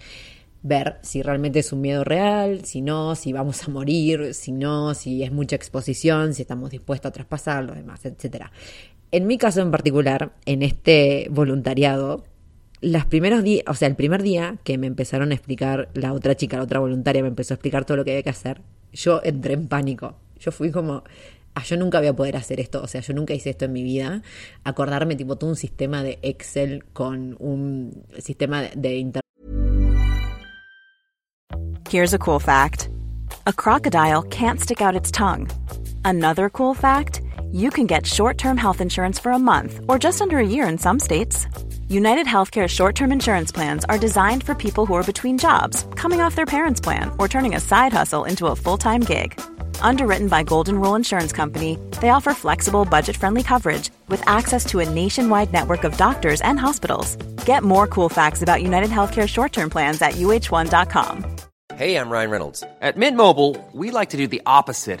ver 0.62 0.98
si 1.02 1.22
realmente 1.22 1.58
es 1.58 1.72
un 1.72 1.80
miedo 1.80 2.04
real, 2.04 2.64
si 2.64 2.80
no, 2.80 3.14
si 3.16 3.32
vamos 3.32 3.64
a 3.64 3.70
morir, 3.70 4.32
si 4.32 4.52
no, 4.52 4.94
si 4.94 5.22
es 5.22 5.32
mucha 5.32 5.56
exposición, 5.56 6.34
si 6.34 6.42
estamos 6.42 6.70
dispuestos 6.70 7.10
a 7.10 7.12
traspasarlo, 7.12 7.74
demás, 7.74 8.04
etcétera. 8.04 8.52
En 9.14 9.26
mi 9.26 9.36
caso 9.36 9.60
en 9.60 9.70
particular, 9.70 10.32
en 10.46 10.62
este 10.62 11.28
voluntariado, 11.30 12.24
los 12.80 13.04
primeros 13.04 13.44
días, 13.44 13.62
o 13.68 13.74
sea, 13.74 13.86
el 13.86 13.94
primer 13.94 14.22
día 14.22 14.56
que 14.64 14.78
me 14.78 14.86
empezaron 14.86 15.32
a 15.32 15.34
explicar, 15.34 15.90
la 15.92 16.14
otra 16.14 16.34
chica, 16.34 16.56
la 16.56 16.62
otra 16.62 16.80
voluntaria, 16.80 17.20
me 17.20 17.28
empezó 17.28 17.52
a 17.52 17.56
explicar 17.56 17.84
todo 17.84 17.98
lo 17.98 18.04
que 18.06 18.12
había 18.12 18.22
que 18.22 18.30
hacer, 18.30 18.62
yo 18.90 19.20
entré 19.22 19.52
en 19.52 19.68
pánico. 19.68 20.16
Yo 20.40 20.50
fui 20.50 20.70
como, 20.70 21.04
ah, 21.54 21.62
yo 21.62 21.76
nunca 21.76 21.98
voy 21.98 22.08
a 22.08 22.16
poder 22.16 22.38
hacer 22.38 22.58
esto, 22.58 22.82
o 22.82 22.86
sea, 22.86 23.02
yo 23.02 23.12
nunca 23.12 23.34
hice 23.34 23.50
esto 23.50 23.66
en 23.66 23.74
mi 23.74 23.82
vida. 23.82 24.22
Acordarme, 24.64 25.14
tipo, 25.14 25.36
todo 25.36 25.50
un 25.50 25.56
sistema 25.56 26.02
de 26.02 26.18
Excel 26.22 26.82
con 26.94 27.36
un 27.38 28.04
sistema 28.18 28.62
de, 28.62 28.96
internet. 28.96 29.22
Here's 31.90 32.14
a 32.14 32.18
cool 32.18 32.40
fact 32.40 32.88
a 33.46 33.52
crocodile 33.52 34.22
can't 34.30 34.58
stick 34.58 34.80
out 34.80 34.96
its 34.96 35.10
tongue. 35.10 35.48
Another 36.02 36.48
cool 36.48 36.74
fact 36.74 37.20
you 37.52 37.70
can 37.70 37.86
get 37.86 38.06
short 38.06 38.38
term 38.38 38.56
health 38.56 38.80
insurance 38.80 39.18
for 39.18 39.32
a 39.32 39.38
month 39.38 39.80
or 39.88 39.98
just 39.98 40.20
under 40.20 40.38
a 40.38 40.46
year 40.46 40.66
in 40.66 40.78
some 40.78 40.98
states. 40.98 41.46
United 41.88 42.26
Healthcare 42.26 42.68
short 42.68 42.94
term 42.94 43.12
insurance 43.12 43.52
plans 43.52 43.84
are 43.84 43.98
designed 43.98 44.42
for 44.42 44.54
people 44.54 44.86
who 44.86 44.94
are 44.94 45.02
between 45.02 45.38
jobs, 45.38 45.86
coming 45.94 46.20
off 46.20 46.34
their 46.34 46.46
parents' 46.46 46.80
plan, 46.80 47.10
or 47.18 47.28
turning 47.28 47.54
a 47.54 47.60
side 47.60 47.92
hustle 47.92 48.24
into 48.24 48.46
a 48.46 48.56
full 48.56 48.78
time 48.78 49.02
gig. 49.02 49.38
Underwritten 49.82 50.28
by 50.28 50.42
Golden 50.42 50.80
Rule 50.80 50.94
Insurance 50.94 51.32
Company, 51.32 51.78
they 52.00 52.08
offer 52.08 52.32
flexible, 52.34 52.84
budget 52.84 53.16
friendly 53.16 53.42
coverage 53.42 53.90
with 54.08 54.26
access 54.26 54.64
to 54.66 54.78
a 54.78 54.88
nationwide 54.88 55.52
network 55.52 55.84
of 55.84 55.96
doctors 55.96 56.40
and 56.40 56.58
hospitals. 56.58 57.16
Get 57.44 57.62
more 57.62 57.86
cool 57.86 58.08
facts 58.08 58.42
about 58.42 58.62
United 58.62 58.90
Healthcare 58.90 59.28
short 59.28 59.52
term 59.52 59.68
plans 59.68 60.00
at 60.00 60.12
uh1.com. 60.12 61.26
Hey, 61.76 61.96
I'm 61.96 62.10
Ryan 62.10 62.30
Reynolds. 62.30 62.64
At 62.80 62.96
Mint 62.96 63.16
Mobile, 63.16 63.56
we 63.72 63.90
like 63.90 64.10
to 64.10 64.16
do 64.16 64.26
the 64.26 64.42
opposite 64.46 65.00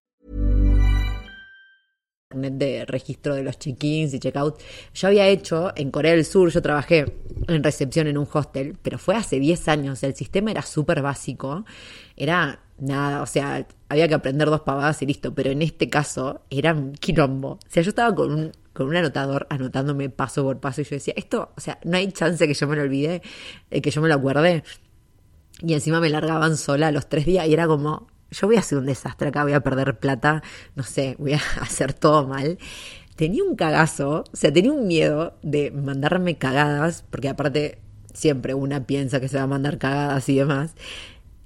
De 2.33 2.85
registro 2.85 3.35
de 3.35 3.43
los 3.43 3.57
check-ins 3.57 4.13
y 4.13 4.19
check-out. 4.19 4.59
Yo 4.93 5.07
había 5.07 5.27
hecho 5.27 5.71
en 5.75 5.91
Corea 5.91 6.13
del 6.13 6.25
Sur, 6.25 6.51
yo 6.51 6.61
trabajé 6.61 7.13
en 7.47 7.63
recepción 7.63 8.07
en 8.07 8.17
un 8.17 8.27
hostel, 8.31 8.77
pero 8.81 8.97
fue 8.97 9.15
hace 9.15 9.39
10 9.39 9.67
años, 9.67 10.03
el 10.03 10.15
sistema 10.15 10.51
era 10.51 10.61
súper 10.61 11.01
básico, 11.01 11.65
era 12.15 12.59
nada, 12.81 13.21
o 13.21 13.25
sea, 13.25 13.65
había 13.89 14.07
que 14.07 14.15
aprender 14.15 14.49
dos 14.49 14.61
pavadas 14.61 15.01
y 15.01 15.05
listo, 15.05 15.33
pero 15.33 15.51
en 15.51 15.61
este 15.61 15.89
caso 15.89 16.41
era 16.49 16.73
un 16.73 16.93
quilombo. 16.93 17.51
O 17.51 17.59
sea, 17.69 17.83
yo 17.83 17.89
estaba 17.89 18.13
con 18.13 18.31
un, 18.31 18.51
con 18.73 18.87
un 18.87 18.95
anotador 18.95 19.47
anotándome 19.49 20.09
paso 20.09 20.43
por 20.43 20.59
paso 20.59 20.81
y 20.81 20.83
yo 20.85 20.91
decía, 20.91 21.13
esto, 21.15 21.51
o 21.55 21.61
sea, 21.61 21.79
no 21.83 21.97
hay 21.97 22.11
chance 22.11 22.47
que 22.47 22.53
yo 22.53 22.67
me 22.67 22.75
lo 22.75 22.81
olvide, 22.81 23.21
eh, 23.69 23.81
que 23.81 23.91
yo 23.91 24.01
me 24.01 24.07
lo 24.07 24.15
acuerde. 24.15 24.63
Y 25.61 25.73
encima 25.73 25.99
me 25.99 26.09
largaban 26.09 26.57
sola 26.57 26.91
los 26.91 27.07
tres 27.07 27.25
días 27.25 27.47
y 27.47 27.53
era 27.53 27.67
como, 27.67 28.07
yo 28.31 28.47
voy 28.47 28.55
a 28.55 28.59
hacer 28.59 28.77
un 28.77 28.85
desastre 28.85 29.29
acá, 29.29 29.43
voy 29.43 29.53
a 29.53 29.61
perder 29.61 29.99
plata, 29.99 30.41
no 30.75 30.83
sé, 30.83 31.15
voy 31.19 31.33
a 31.33 31.41
hacer 31.61 31.93
todo 31.93 32.27
mal. 32.27 32.57
Tenía 33.15 33.43
un 33.43 33.55
cagazo, 33.55 34.23
o 34.31 34.35
sea, 34.35 34.51
tenía 34.51 34.71
un 34.71 34.87
miedo 34.87 35.37
de 35.43 35.69
mandarme 35.71 36.37
cagadas, 36.37 37.03
porque 37.09 37.29
aparte 37.29 37.79
siempre 38.13 38.53
una 38.53 38.85
piensa 38.85 39.19
que 39.19 39.27
se 39.27 39.37
va 39.37 39.43
a 39.43 39.47
mandar 39.47 39.77
cagadas 39.77 40.27
y 40.29 40.35
demás 40.35 40.75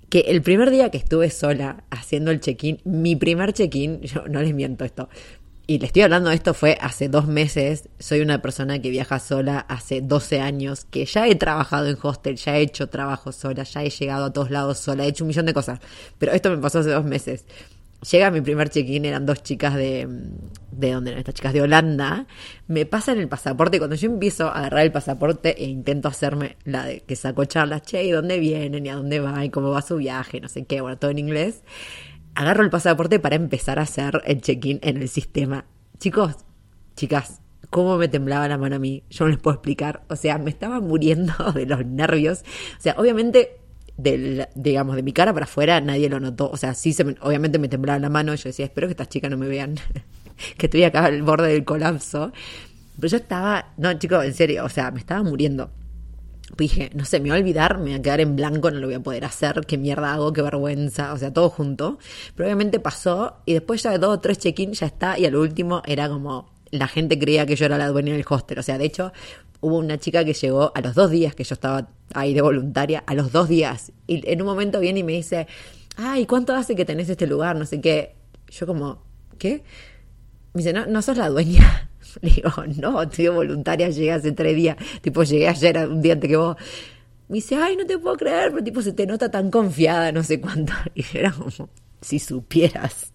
que 0.10 0.20
el 0.32 0.42
primer 0.42 0.72
día 0.72 0.92
que 0.92 0.98
estuve 0.98 1.30
sola 1.30 1.84
haciendo 1.90 2.32
el 2.32 2.40
check-in, 2.40 2.80
mi 2.86 3.16
primer 3.16 3.54
check-in, 3.54 4.02
yo 4.04 4.24
no 4.28 4.42
les 4.42 4.54
miento 4.54 4.86
esto, 4.86 5.10
y 5.68 5.80
le 5.80 5.88
estoy 5.88 6.04
hablando 6.04 6.30
de 6.30 6.36
esto 6.36 6.54
fue 6.54 6.78
hace 6.80 7.10
dos 7.10 7.28
meses, 7.28 7.90
soy 8.00 8.22
una 8.22 8.42
persona 8.42 8.80
que 8.80 8.90
viaja 8.90 9.20
sola 9.20 9.60
hace 9.60 10.02
12 10.02 10.40
años, 10.40 10.86
que 10.86 11.06
ya 11.06 11.28
he 11.28 11.36
trabajado 11.36 11.88
en 11.88 11.98
hostel, 12.02 12.36
ya 12.36 12.58
he 12.58 12.62
hecho 12.62 12.88
trabajo 12.88 13.32
sola, 13.32 13.64
ya 13.64 13.84
he 13.84 13.90
llegado 13.90 14.26
a 14.26 14.34
todos 14.34 14.52
lados 14.52 14.78
sola, 14.78 15.06
he 15.06 15.08
hecho 15.08 15.24
un 15.24 15.30
millón 15.30 15.46
de 15.46 15.54
cosas, 15.54 15.80
pero 16.20 16.32
esto 16.34 16.50
me 16.50 16.58
pasó 16.58 16.80
hace 16.80 16.92
dos 16.92 17.06
meses. 17.06 17.46
Llega 18.12 18.30
mi 18.30 18.42
primer 18.42 18.70
check-in, 18.70 19.06
eran 19.06 19.26
dos 19.26 19.42
chicas 19.42 19.74
de... 19.74 20.08
¿De 20.72 20.92
dónde 20.92 21.12
eran 21.12 21.20
estas 21.20 21.34
chicas? 21.34 21.54
De 21.54 21.62
Holanda. 21.62 22.28
Me 22.68 22.86
pasan 22.86 23.18
el 23.18 23.30
pasaporte 23.30 23.78
cuando 23.78 23.96
yo 23.96 24.08
empiezo 24.08 24.48
a 24.48 24.60
agarrar 24.60 24.84
el 24.84 24.92
pasaporte 24.92 25.56
e 25.64 25.66
intento 25.66 26.10
hacerme 26.10 26.58
la 26.66 26.86
de 26.86 27.00
que 27.00 27.16
sacó 27.16 27.46
charlas, 27.46 27.82
che, 27.84 28.04
¿y 28.04 28.12
dónde 28.12 28.38
vienen? 28.38 28.86
¿Y 28.86 28.90
a 28.90 28.96
dónde 28.96 29.22
van? 29.22 29.46
¿Y 29.46 29.50
cómo 29.50 29.72
va 29.72 29.82
su 29.82 29.96
viaje? 29.96 30.42
No 30.42 30.50
sé 30.50 30.66
qué, 30.66 30.82
bueno, 30.82 30.98
todo 30.98 31.12
en 31.12 31.20
inglés. 31.20 31.64
Agarro 32.36 32.64
el 32.64 32.70
pasaporte 32.70 33.20
para 33.20 33.36
empezar 33.36 33.80
a 33.80 33.84
hacer 33.84 34.22
el 34.26 34.42
check-in 34.42 34.80
en 34.82 34.98
el 34.98 35.10
sistema. 35.10 35.66
Chicos, 35.98 36.36
chicas, 36.96 37.42
cómo 37.70 37.98
me 37.98 38.08
temblaba 38.08 38.48
la 38.48 38.58
mano 38.58 38.76
a 38.76 38.80
mí, 38.80 39.04
yo 39.10 39.26
no 39.26 39.32
les 39.32 39.40
puedo 39.40 39.56
explicar. 39.56 40.04
O 40.10 40.16
sea, 40.16 40.38
me 40.38 40.50
estaba 40.50 40.80
muriendo 40.82 41.34
de 41.56 41.66
los 41.66 41.86
nervios. 41.86 42.44
O 42.78 42.82
sea, 42.82 42.96
obviamente 42.98 43.60
digamos, 43.98 44.96
de 44.98 45.04
mi 45.04 45.14
cara 45.14 45.34
para 45.34 45.46
afuera 45.46 45.80
nadie 45.82 46.10
lo 46.10 46.20
notó. 46.20 46.50
O 46.50 46.58
sea, 46.58 46.74
sí, 46.74 46.94
se 46.94 47.04
obviamente 47.22 47.60
me 47.60 47.70
temblaba 47.70 48.00
la 48.00 48.10
mano. 48.10 48.36
Yo 48.36 48.50
decía, 48.50 48.66
espero 48.66 48.88
que 48.88 48.92
estas 48.92 49.10
chicas 49.10 49.32
no 49.32 49.38
me 49.38 49.48
vean, 49.48 49.76
que 50.58 50.66
estoy 50.66 50.84
acá 50.84 51.06
al 51.06 51.22
borde 51.22 51.54
del 51.54 51.64
colapso. 51.64 52.32
Pero 52.98 53.08
yo 53.08 53.18
estaba, 53.18 53.74
no, 53.78 53.94
chicos, 53.94 54.26
en 54.26 54.34
serio, 54.34 54.66
o 54.66 54.70
sea, 54.70 54.92
me 54.92 55.00
estaba 55.00 55.24
muriendo. 55.24 55.70
Dije, 56.58 56.90
no 56.94 57.06
sé, 57.06 57.20
me 57.20 57.30
voy 57.30 57.38
a 57.38 57.42
olvidar, 57.42 57.78
me 57.78 57.86
voy 57.86 57.94
a 57.94 58.02
quedar 58.02 58.22
en 58.22 58.36
blanco, 58.36 58.72
no 58.72 58.80
lo 58.80 58.88
voy 58.88 58.96
a 58.96 59.00
poder 59.02 59.26
hacer, 59.26 59.66
qué 59.68 59.78
mierda 59.78 60.14
hago, 60.14 60.32
qué 60.32 60.42
vergüenza, 60.42 61.14
o 61.14 61.18
sea, 61.18 61.34
todo 61.34 61.50
junto. 61.50 62.00
Pero 62.36 62.48
obviamente 62.48 62.80
pasó 62.80 63.38
y 63.46 63.54
después 63.54 63.84
ya 63.84 63.92
de 63.92 63.98
dos 63.98 64.18
o 64.18 64.20
tres 64.20 64.40
check-in 64.40 64.74
ya 64.74 64.86
está 64.86 65.20
y 65.20 65.26
al 65.26 65.36
último 65.36 65.82
era 65.86 66.08
como, 66.08 66.54
la 66.72 66.88
gente 66.88 67.18
creía 67.20 67.46
que 67.46 67.56
yo 67.56 67.66
era 67.66 67.78
la 67.78 67.90
dueña 67.90 68.14
del 68.14 68.26
hostel. 68.28 68.60
O 68.60 68.64
sea, 68.64 68.78
de 68.78 68.86
hecho, 68.86 69.12
hubo 69.62 69.78
una 69.78 69.98
chica 69.98 70.24
que 70.24 70.34
llegó 70.34 70.72
a 70.76 70.82
los 70.82 70.96
dos 70.96 71.12
días 71.12 71.36
que 71.36 71.44
yo 71.44 71.54
estaba 71.54 71.90
ahí 72.14 72.34
de 72.34 72.42
voluntaria, 72.42 73.04
a 73.06 73.14
los 73.16 73.32
dos 73.32 73.50
días. 73.50 73.92
Y 74.08 74.30
en 74.30 74.42
un 74.42 74.48
momento 74.48 74.80
viene 74.80 75.00
y 75.00 75.04
me 75.04 75.14
dice, 75.14 75.48
ay, 75.98 76.26
¿cuánto 76.26 76.54
hace 76.54 76.76
que 76.76 76.86
tenés 76.86 77.10
este 77.10 77.28
lugar? 77.28 77.56
No 77.56 77.66
sé 77.66 77.82
qué. 77.82 78.16
Yo 78.50 78.68
como, 78.68 79.04
¿qué? 79.38 79.64
Me 80.54 80.60
dice, 80.60 80.74
no, 80.74 80.86
no 80.86 81.02
sos 81.02 81.18
la 81.18 81.30
dueña. 81.30 81.90
Le 82.22 82.30
digo, 82.30 82.52
no, 82.80 83.02
estoy 83.02 83.28
voluntaria, 83.28 83.90
llegué 83.90 84.12
hace 84.12 84.32
tres 84.32 84.56
días. 84.56 84.78
Tipo, 85.02 85.24
llegué 85.24 85.48
ayer, 85.48 85.78
un 85.88 86.02
día 86.02 86.14
antes 86.14 86.30
que 86.30 86.38
vos. 86.38 86.56
Me 87.28 87.36
dice, 87.36 87.56
ay, 87.56 87.76
no 87.76 87.86
te 87.86 87.98
puedo 87.98 88.16
creer, 88.18 88.52
pero 88.52 88.64
tipo, 88.64 88.82
se 88.82 88.94
te 88.94 89.06
nota 89.08 89.32
tan 89.32 89.50
confiada, 89.50 90.12
no 90.12 90.24
sé 90.24 90.40
cuánto. 90.40 90.74
Y 90.96 91.04
era 91.14 91.32
como, 91.32 91.50
si 92.02 92.20
supieras. 92.20 93.12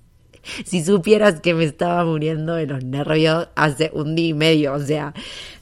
Si 0.64 0.82
supieras 0.84 1.40
que 1.40 1.54
me 1.54 1.64
estaba 1.64 2.04
muriendo 2.04 2.54
de 2.54 2.66
los 2.66 2.82
nervios 2.82 3.48
hace 3.54 3.90
un 3.92 4.14
día 4.14 4.28
y 4.28 4.34
medio, 4.34 4.72
o 4.72 4.80
sea, 4.80 5.12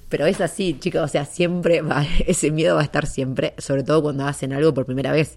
pero 0.08 0.26
es 0.26 0.40
así, 0.40 0.76
chicos, 0.78 1.02
o 1.02 1.08
sea, 1.08 1.24
siempre 1.24 1.82
va, 1.82 2.06
ese 2.26 2.50
miedo 2.50 2.76
va 2.76 2.82
a 2.82 2.84
estar 2.84 3.06
siempre, 3.06 3.54
sobre 3.58 3.82
todo 3.82 4.02
cuando 4.02 4.26
hacen 4.26 4.52
algo 4.52 4.72
por 4.72 4.86
primera 4.86 5.12
vez. 5.12 5.36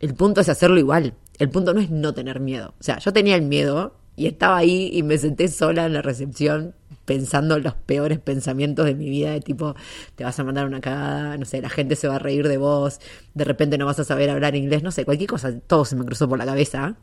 El 0.00 0.14
punto 0.14 0.40
es 0.40 0.48
hacerlo 0.48 0.78
igual. 0.78 1.14
El 1.38 1.48
punto 1.48 1.72
no 1.72 1.80
es 1.80 1.90
no 1.90 2.12
tener 2.12 2.40
miedo. 2.40 2.74
O 2.80 2.82
sea, 2.82 2.98
yo 2.98 3.12
tenía 3.12 3.36
el 3.36 3.42
miedo 3.42 3.94
y 4.16 4.26
estaba 4.26 4.58
ahí 4.58 4.90
y 4.92 5.02
me 5.02 5.18
senté 5.18 5.48
sola 5.48 5.86
en 5.86 5.94
la 5.94 6.02
recepción 6.02 6.74
pensando 7.04 7.58
los 7.58 7.74
peores 7.74 8.18
pensamientos 8.18 8.86
de 8.86 8.94
mi 8.94 9.08
vida, 9.08 9.32
de 9.32 9.40
tipo, 9.40 9.74
te 10.14 10.24
vas 10.24 10.38
a 10.38 10.44
mandar 10.44 10.66
una 10.66 10.80
cagada, 10.80 11.36
no 11.36 11.44
sé, 11.44 11.60
la 11.60 11.70
gente 11.70 11.96
se 11.96 12.08
va 12.08 12.16
a 12.16 12.18
reír 12.18 12.46
de 12.46 12.58
vos, 12.58 13.00
de 13.34 13.44
repente 13.44 13.78
no 13.78 13.86
vas 13.86 13.98
a 13.98 14.04
saber 14.04 14.30
hablar 14.30 14.54
inglés, 14.54 14.82
no 14.82 14.90
sé, 14.90 15.04
cualquier 15.04 15.28
cosa, 15.28 15.58
todo 15.60 15.84
se 15.84 15.96
me 15.96 16.04
cruzó 16.04 16.28
por 16.28 16.38
la 16.38 16.46
cabeza. 16.46 16.96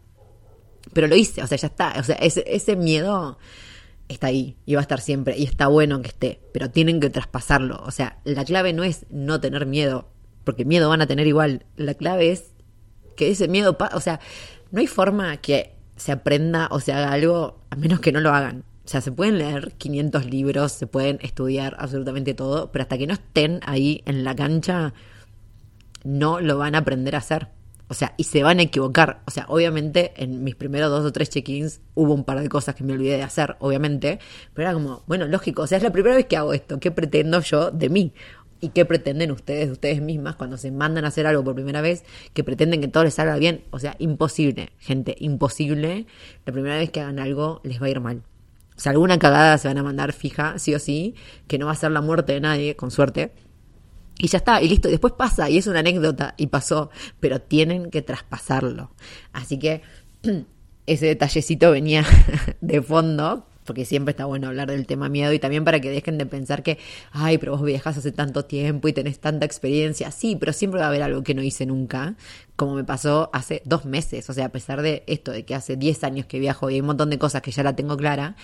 Pero 0.94 1.08
lo 1.08 1.16
hice, 1.16 1.44
o 1.44 1.48
sea, 1.48 1.58
ya 1.58 1.68
está. 1.68 1.94
O 2.00 2.04
sea, 2.04 2.16
ese, 2.16 2.44
ese 2.48 2.76
miedo 2.76 3.38
está 4.08 4.28
ahí 4.28 4.58
y 4.66 4.76
va 4.76 4.82
a 4.82 4.84
estar 4.84 5.02
siempre 5.02 5.38
y 5.38 5.44
está 5.44 5.68
bueno 5.68 6.02
que 6.02 6.08
esté, 6.08 6.42
pero 6.54 6.70
tienen 6.70 7.00
que 7.00 7.10
traspasarlo. 7.10 7.82
O 7.86 7.92
sea, 7.92 8.20
la 8.24 8.46
clave 8.46 8.74
no 8.74 8.84
es 8.84 9.06
no 9.10 9.40
tener 9.42 9.66
miedo, 9.66 10.10
porque 10.44 10.66
miedo 10.66 10.90
van 10.90 11.02
a 11.02 11.08
tener 11.08 11.28
igual. 11.28 11.66
La 11.76 11.94
clave 11.94 12.32
es 12.32 12.54
que 13.18 13.30
ese 13.30 13.48
miedo, 13.48 13.78
o 13.94 14.00
sea, 14.00 14.20
no 14.72 14.80
hay 14.80 14.88
forma 14.88 15.38
que 15.38 15.76
se 16.00 16.12
aprenda 16.12 16.68
o 16.72 16.80
se 16.80 16.94
haga 16.94 17.12
algo 17.12 17.60
a 17.70 17.76
menos 17.76 18.00
que 18.00 18.12
no 18.12 18.22
lo 18.22 18.34
hagan. 18.34 18.64
O 18.86 18.88
sea, 18.88 19.02
se 19.02 19.12
pueden 19.12 19.38
leer 19.38 19.74
500 19.78 20.26
libros, 20.26 20.72
se 20.72 20.88
pueden 20.88 21.20
estudiar 21.22 21.76
absolutamente 21.78 22.34
todo, 22.34 22.72
pero 22.72 22.82
hasta 22.84 22.98
que 22.98 23.06
no 23.06 23.14
estén 23.14 23.60
ahí 23.66 24.02
en 24.06 24.24
la 24.24 24.36
cancha, 24.36 24.94
no 26.04 26.40
lo 26.40 26.58
van 26.58 26.74
a 26.74 26.80
aprender 26.80 27.16
a 27.16 27.20
hacer. 27.20 27.50
O 27.90 27.96
sea, 27.96 28.14
y 28.18 28.24
se 28.24 28.44
van 28.44 28.60
a 28.60 28.64
equivocar. 28.64 29.22
O 29.26 29.32
sea, 29.32 29.46
obviamente 29.48 30.14
en 30.16 30.44
mis 30.44 30.56
primeros 30.56 30.92
dos 30.92 31.04
o 31.06 31.12
tres 31.12 31.32
check-ins 31.32 31.82
hubo 31.96 32.14
un 32.14 32.24
par 32.24 32.40
de 32.40 32.48
cosas 32.48 32.76
que 32.76 32.84
me 32.84 32.94
olvidé 32.94 33.18
de 33.18 33.24
hacer, 33.24 33.58
obviamente. 33.60 34.20
Pero 34.54 34.68
era 34.68 34.74
como, 34.74 35.04
bueno, 35.08 35.26
lógico. 35.26 35.64
O 35.64 35.68
sea, 35.68 35.80
es 35.80 35.84
la 35.84 35.92
primera 35.92 36.16
vez 36.16 36.28
que 36.28 36.38
hago 36.38 36.54
esto. 36.54 36.80
¿Qué 36.80 36.92
pretendo 36.92 37.42
yo 37.42 37.72
de 37.72 37.90
mí? 37.90 38.14
¿Y 38.62 38.70
qué 38.70 38.86
pretenden 38.86 39.32
ustedes 39.32 39.68
de 39.68 39.72
ustedes 39.74 40.02
mismas 40.02 40.36
cuando 40.36 40.58
se 40.58 40.72
mandan 40.72 41.06
a 41.06 41.10
hacer 41.10 41.26
algo 41.28 41.44
por 41.44 41.56
primera 41.56 41.82
vez? 41.82 42.04
Que 42.34 42.44
pretenden 42.44 42.82
que 42.82 42.88
todo 42.88 43.06
les 43.06 43.14
salga 43.14 43.38
bien. 43.38 43.64
O 43.72 43.80
sea, 43.80 43.96
imposible, 44.00 44.72
gente, 44.80 45.16
imposible. 45.20 46.08
La 46.46 46.54
primera 46.54 46.78
vez 46.78 46.90
que 46.92 47.02
hagan 47.02 47.20
algo 47.20 47.62
les 47.64 47.82
va 47.82 47.86
a 47.86 47.90
ir 47.90 48.00
mal. 48.02 48.24
O 48.76 48.80
sea, 48.80 48.92
alguna 48.92 49.20
cagada 49.20 49.58
se 49.58 49.68
van 49.68 49.78
a 49.78 49.84
mandar 49.84 50.14
fija, 50.14 50.58
sí 50.60 50.74
o 50.74 50.80
sí, 50.80 51.16
que 51.48 51.58
no 51.58 51.68
va 51.68 51.74
a 51.74 51.76
ser 51.76 51.92
la 51.92 52.02
muerte 52.02 52.34
de 52.34 52.42
nadie, 52.42 52.76
con 52.76 52.92
suerte 52.92 53.32
y 54.22 54.28
ya 54.28 54.38
está, 54.38 54.62
y 54.62 54.68
listo, 54.68 54.90
después 54.90 55.14
pasa, 55.14 55.50
y 55.50 55.58
es 55.58 55.66
una 55.66 55.80
anécdota, 55.80 56.36
y 56.36 56.48
pasó, 56.48 56.92
pero 57.22 57.40
tienen 57.40 57.90
que 57.90 58.02
traspasarlo. 58.02 58.92
Así 59.32 59.58
que 59.58 59.82
ese 60.86 61.06
detallecito 61.06 61.72
venía 61.72 62.06
de 62.62 62.82
fondo, 62.82 63.48
porque 63.70 63.86
siempre 63.86 64.14
está 64.14 64.26
bueno 64.26 64.48
hablar 64.48 64.72
del 64.72 64.88
tema 64.88 65.10
miedo 65.10 65.32
y 65.32 65.38
también 65.38 65.64
para 65.64 65.80
que 65.80 65.92
dejen 65.92 66.18
de 66.18 66.26
pensar 66.26 66.64
que, 66.64 66.80
ay, 67.12 67.38
pero 67.38 67.52
vos 67.52 67.62
viajas 67.62 68.00
hace 68.00 68.12
tanto 68.12 68.44
tiempo 68.46 68.88
y 68.88 68.94
tenés 68.94 69.20
tanta 69.20 69.46
experiencia. 69.46 70.10
Sí, 70.10 70.36
pero 70.36 70.54
siempre 70.54 70.80
va 70.80 70.88
a 70.88 70.90
haber 70.90 71.04
algo 71.04 71.22
que 71.22 71.36
no 71.36 71.44
hice 71.44 71.68
nunca, 71.68 72.16
como 72.56 72.74
me 72.74 72.84
pasó 72.84 73.30
hace 73.32 73.62
dos 73.66 73.86
meses. 73.86 74.28
O 74.28 74.34
sea, 74.34 74.48
a 74.48 74.50
pesar 74.50 74.82
de 74.82 75.04
esto, 75.06 75.32
de 75.32 75.46
que 75.46 75.54
hace 75.54 75.76
10 75.76 76.04
años 76.04 76.26
que 76.26 76.40
viajo 76.40 76.72
y 76.72 76.74
hay 76.74 76.80
un 76.82 76.88
montón 76.88 77.12
de 77.12 77.20
cosas 77.20 77.44
que 77.44 77.52
ya 77.52 77.62
la 77.62 77.76
tengo 77.76 77.96
clara, 77.96 78.36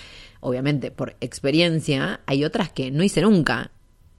obviamente 0.41 0.91
por 0.91 1.15
experiencia, 1.21 2.19
hay 2.27 2.45
otras 2.45 2.69
que 2.69 2.91
no 2.91 3.01
hice 3.01 3.21
nunca 3.21 3.71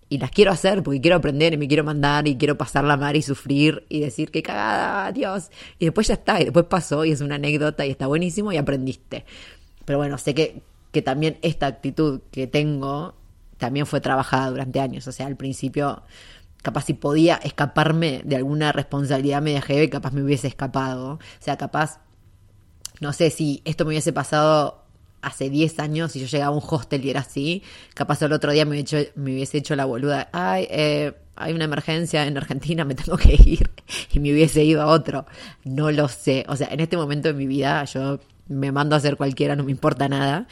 y 0.08 0.18
las 0.18 0.32
quiero 0.32 0.50
hacer 0.50 0.82
porque 0.82 1.00
quiero 1.00 1.18
aprender 1.18 1.54
y 1.54 1.56
me 1.56 1.68
quiero 1.68 1.84
mandar 1.84 2.26
y 2.26 2.36
quiero 2.36 2.58
pasar 2.58 2.82
la 2.82 2.96
mar 2.96 3.14
y 3.14 3.22
sufrir 3.22 3.86
y 3.88 4.00
decir 4.00 4.32
qué 4.32 4.42
cagada, 4.42 5.12
Dios. 5.12 5.52
Y 5.78 5.84
después 5.84 6.08
ya 6.08 6.14
está, 6.14 6.40
y 6.40 6.46
después 6.46 6.66
pasó 6.66 7.04
y 7.04 7.12
es 7.12 7.20
una 7.20 7.36
anécdota 7.36 7.86
y 7.86 7.92
está 7.92 8.08
buenísimo 8.08 8.50
y 8.50 8.56
aprendiste. 8.56 9.24
Pero 9.86 9.98
bueno, 9.98 10.18
sé 10.18 10.34
que, 10.34 10.62
que 10.96 11.02
también 11.02 11.36
esta 11.42 11.66
actitud 11.66 12.22
que 12.30 12.46
tengo 12.46 13.14
también 13.58 13.84
fue 13.84 14.00
trabajada 14.00 14.48
durante 14.48 14.80
años. 14.80 15.06
O 15.06 15.12
sea, 15.12 15.26
al 15.26 15.36
principio 15.36 16.02
capaz 16.62 16.86
si 16.86 16.94
podía 16.94 17.34
escaparme 17.34 18.22
de 18.24 18.36
alguna 18.36 18.72
responsabilidad 18.72 19.42
media 19.42 19.62
y 19.68 19.88
capaz 19.90 20.14
me 20.14 20.22
hubiese 20.22 20.48
escapado. 20.48 21.10
O 21.10 21.18
sea, 21.38 21.58
capaz, 21.58 22.00
no 22.98 23.12
sé 23.12 23.28
si 23.28 23.60
esto 23.66 23.84
me 23.84 23.90
hubiese 23.90 24.14
pasado 24.14 24.86
hace 25.20 25.50
10 25.50 25.80
años, 25.80 26.12
si 26.12 26.20
yo 26.20 26.28
llegaba 26.28 26.54
a 26.54 26.58
un 26.58 26.64
hostel 26.66 27.04
y 27.04 27.10
era 27.10 27.20
así, 27.20 27.62
capaz 27.92 28.22
el 28.22 28.32
otro 28.32 28.52
día 28.52 28.64
me, 28.64 28.82
me 29.16 29.32
hubiese 29.34 29.58
hecho 29.58 29.76
la 29.76 29.84
boluda, 29.84 30.30
ay, 30.32 30.66
eh, 30.70 31.12
hay 31.34 31.52
una 31.52 31.64
emergencia 31.64 32.26
en 32.26 32.38
Argentina, 32.38 32.86
me 32.86 32.94
tengo 32.94 33.18
que 33.18 33.34
ir, 33.34 33.70
y 34.12 34.18
me 34.18 34.32
hubiese 34.32 34.64
ido 34.64 34.80
a 34.80 34.86
otro. 34.86 35.26
No 35.62 35.90
lo 35.90 36.08
sé. 36.08 36.46
O 36.48 36.56
sea, 36.56 36.68
en 36.68 36.80
este 36.80 36.96
momento 36.96 37.28
de 37.28 37.34
mi 37.34 37.46
vida 37.46 37.84
yo 37.84 38.18
me 38.48 38.72
mando 38.72 38.94
a 38.94 38.98
hacer 38.98 39.16
cualquiera, 39.16 39.56
no 39.56 39.64
me 39.64 39.70
importa 39.70 40.08
nada. 40.08 40.46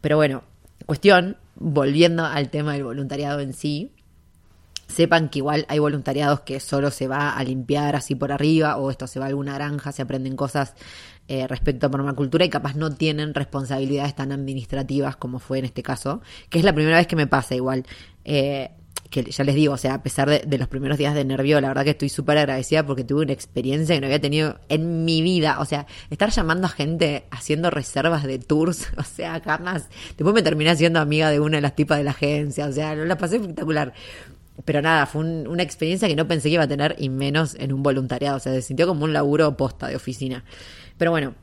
Pero 0.00 0.16
bueno, 0.16 0.44
cuestión, 0.86 1.36
volviendo 1.56 2.24
al 2.24 2.50
tema 2.50 2.74
del 2.74 2.84
voluntariado 2.84 3.40
en 3.40 3.52
sí, 3.52 3.92
sepan 4.86 5.28
que 5.28 5.40
igual 5.40 5.66
hay 5.68 5.78
voluntariados 5.78 6.40
que 6.40 6.60
solo 6.60 6.90
se 6.90 7.08
va 7.08 7.30
a 7.30 7.44
limpiar 7.44 7.94
así 7.94 8.14
por 8.14 8.32
arriba 8.32 8.76
o 8.78 8.90
esto 8.90 9.06
se 9.06 9.18
va 9.18 9.26
a 9.26 9.28
alguna 9.28 9.54
granja, 9.54 9.92
se 9.92 10.02
aprenden 10.02 10.34
cosas 10.34 10.74
eh, 11.28 11.46
respecto 11.46 11.86
a 11.86 11.90
permacultura 11.90 12.44
y 12.44 12.48
capaz 12.48 12.74
no 12.74 12.90
tienen 12.94 13.34
responsabilidades 13.34 14.14
tan 14.14 14.32
administrativas 14.32 15.16
como 15.16 15.38
fue 15.38 15.58
en 15.58 15.66
este 15.66 15.82
caso, 15.82 16.22
que 16.48 16.58
es 16.58 16.64
la 16.64 16.72
primera 16.72 16.96
vez 16.96 17.06
que 17.06 17.16
me 17.16 17.26
pasa 17.26 17.54
igual. 17.54 17.84
Eh, 18.24 18.70
que 19.10 19.22
ya 19.24 19.42
les 19.44 19.54
digo, 19.54 19.72
o 19.72 19.78
sea, 19.78 19.94
a 19.94 20.02
pesar 20.02 20.28
de, 20.28 20.58
los 20.58 20.68
primeros 20.68 20.98
días 20.98 21.14
de 21.14 21.24
nervio, 21.24 21.60
la 21.60 21.68
verdad 21.68 21.84
que 21.84 21.90
estoy 21.90 22.08
súper 22.10 22.36
agradecida 22.38 22.84
porque 22.84 23.04
tuve 23.04 23.22
una 23.22 23.32
experiencia 23.32 23.94
que 23.94 24.00
no 24.00 24.06
había 24.06 24.20
tenido 24.20 24.60
en 24.68 25.04
mi 25.04 25.22
vida. 25.22 25.58
O 25.60 25.64
sea, 25.64 25.86
estar 26.10 26.30
llamando 26.30 26.66
a 26.66 26.70
gente 26.70 27.24
haciendo 27.30 27.70
reservas 27.70 28.24
de 28.24 28.38
tours, 28.38 28.88
o 28.98 29.02
sea, 29.02 29.40
jamás. 29.40 29.88
Después 30.16 30.34
me 30.34 30.42
terminé 30.42 30.76
siendo 30.76 31.00
amiga 31.00 31.30
de 31.30 31.40
una 31.40 31.56
de 31.56 31.62
las 31.62 31.74
tipas 31.74 31.98
de 31.98 32.04
la 32.04 32.10
agencia, 32.10 32.66
o 32.66 32.72
sea, 32.72 32.94
la 32.94 33.16
pasé 33.16 33.36
espectacular. 33.36 33.94
Pero 34.64 34.82
nada, 34.82 35.06
fue 35.06 35.22
un- 35.22 35.46
una 35.46 35.62
experiencia 35.62 36.08
que 36.08 36.16
no 36.16 36.26
pensé 36.28 36.48
que 36.48 36.54
iba 36.54 36.64
a 36.64 36.68
tener 36.68 36.96
y 36.98 37.08
menos 37.08 37.54
en 37.58 37.72
un 37.72 37.82
voluntariado. 37.82 38.36
O 38.36 38.40
sea, 38.40 38.52
se 38.52 38.60
sintió 38.62 38.86
como 38.86 39.04
un 39.04 39.12
laburo 39.12 39.56
posta 39.56 39.86
de 39.88 39.96
oficina. 39.96 40.44
Pero 40.98 41.12
bueno, 41.12 41.34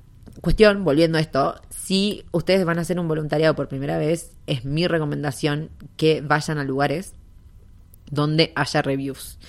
cuestión, 0.41 0.83
volviendo 0.83 1.17
a 1.17 1.21
esto, 1.21 1.55
si 1.69 2.25
ustedes 2.31 2.65
van 2.65 2.77
a 2.77 2.81
hacer 2.81 2.99
un 2.99 3.07
voluntariado 3.07 3.55
por 3.55 3.69
primera 3.69 3.97
vez, 3.97 4.33
es 4.47 4.65
mi 4.65 4.85
recomendación 4.85 5.69
que 5.97 6.21
vayan 6.21 6.57
a 6.57 6.63
lugares 6.63 7.13
donde 8.09 8.51
haya 8.55 8.81
reviews. 8.81 9.39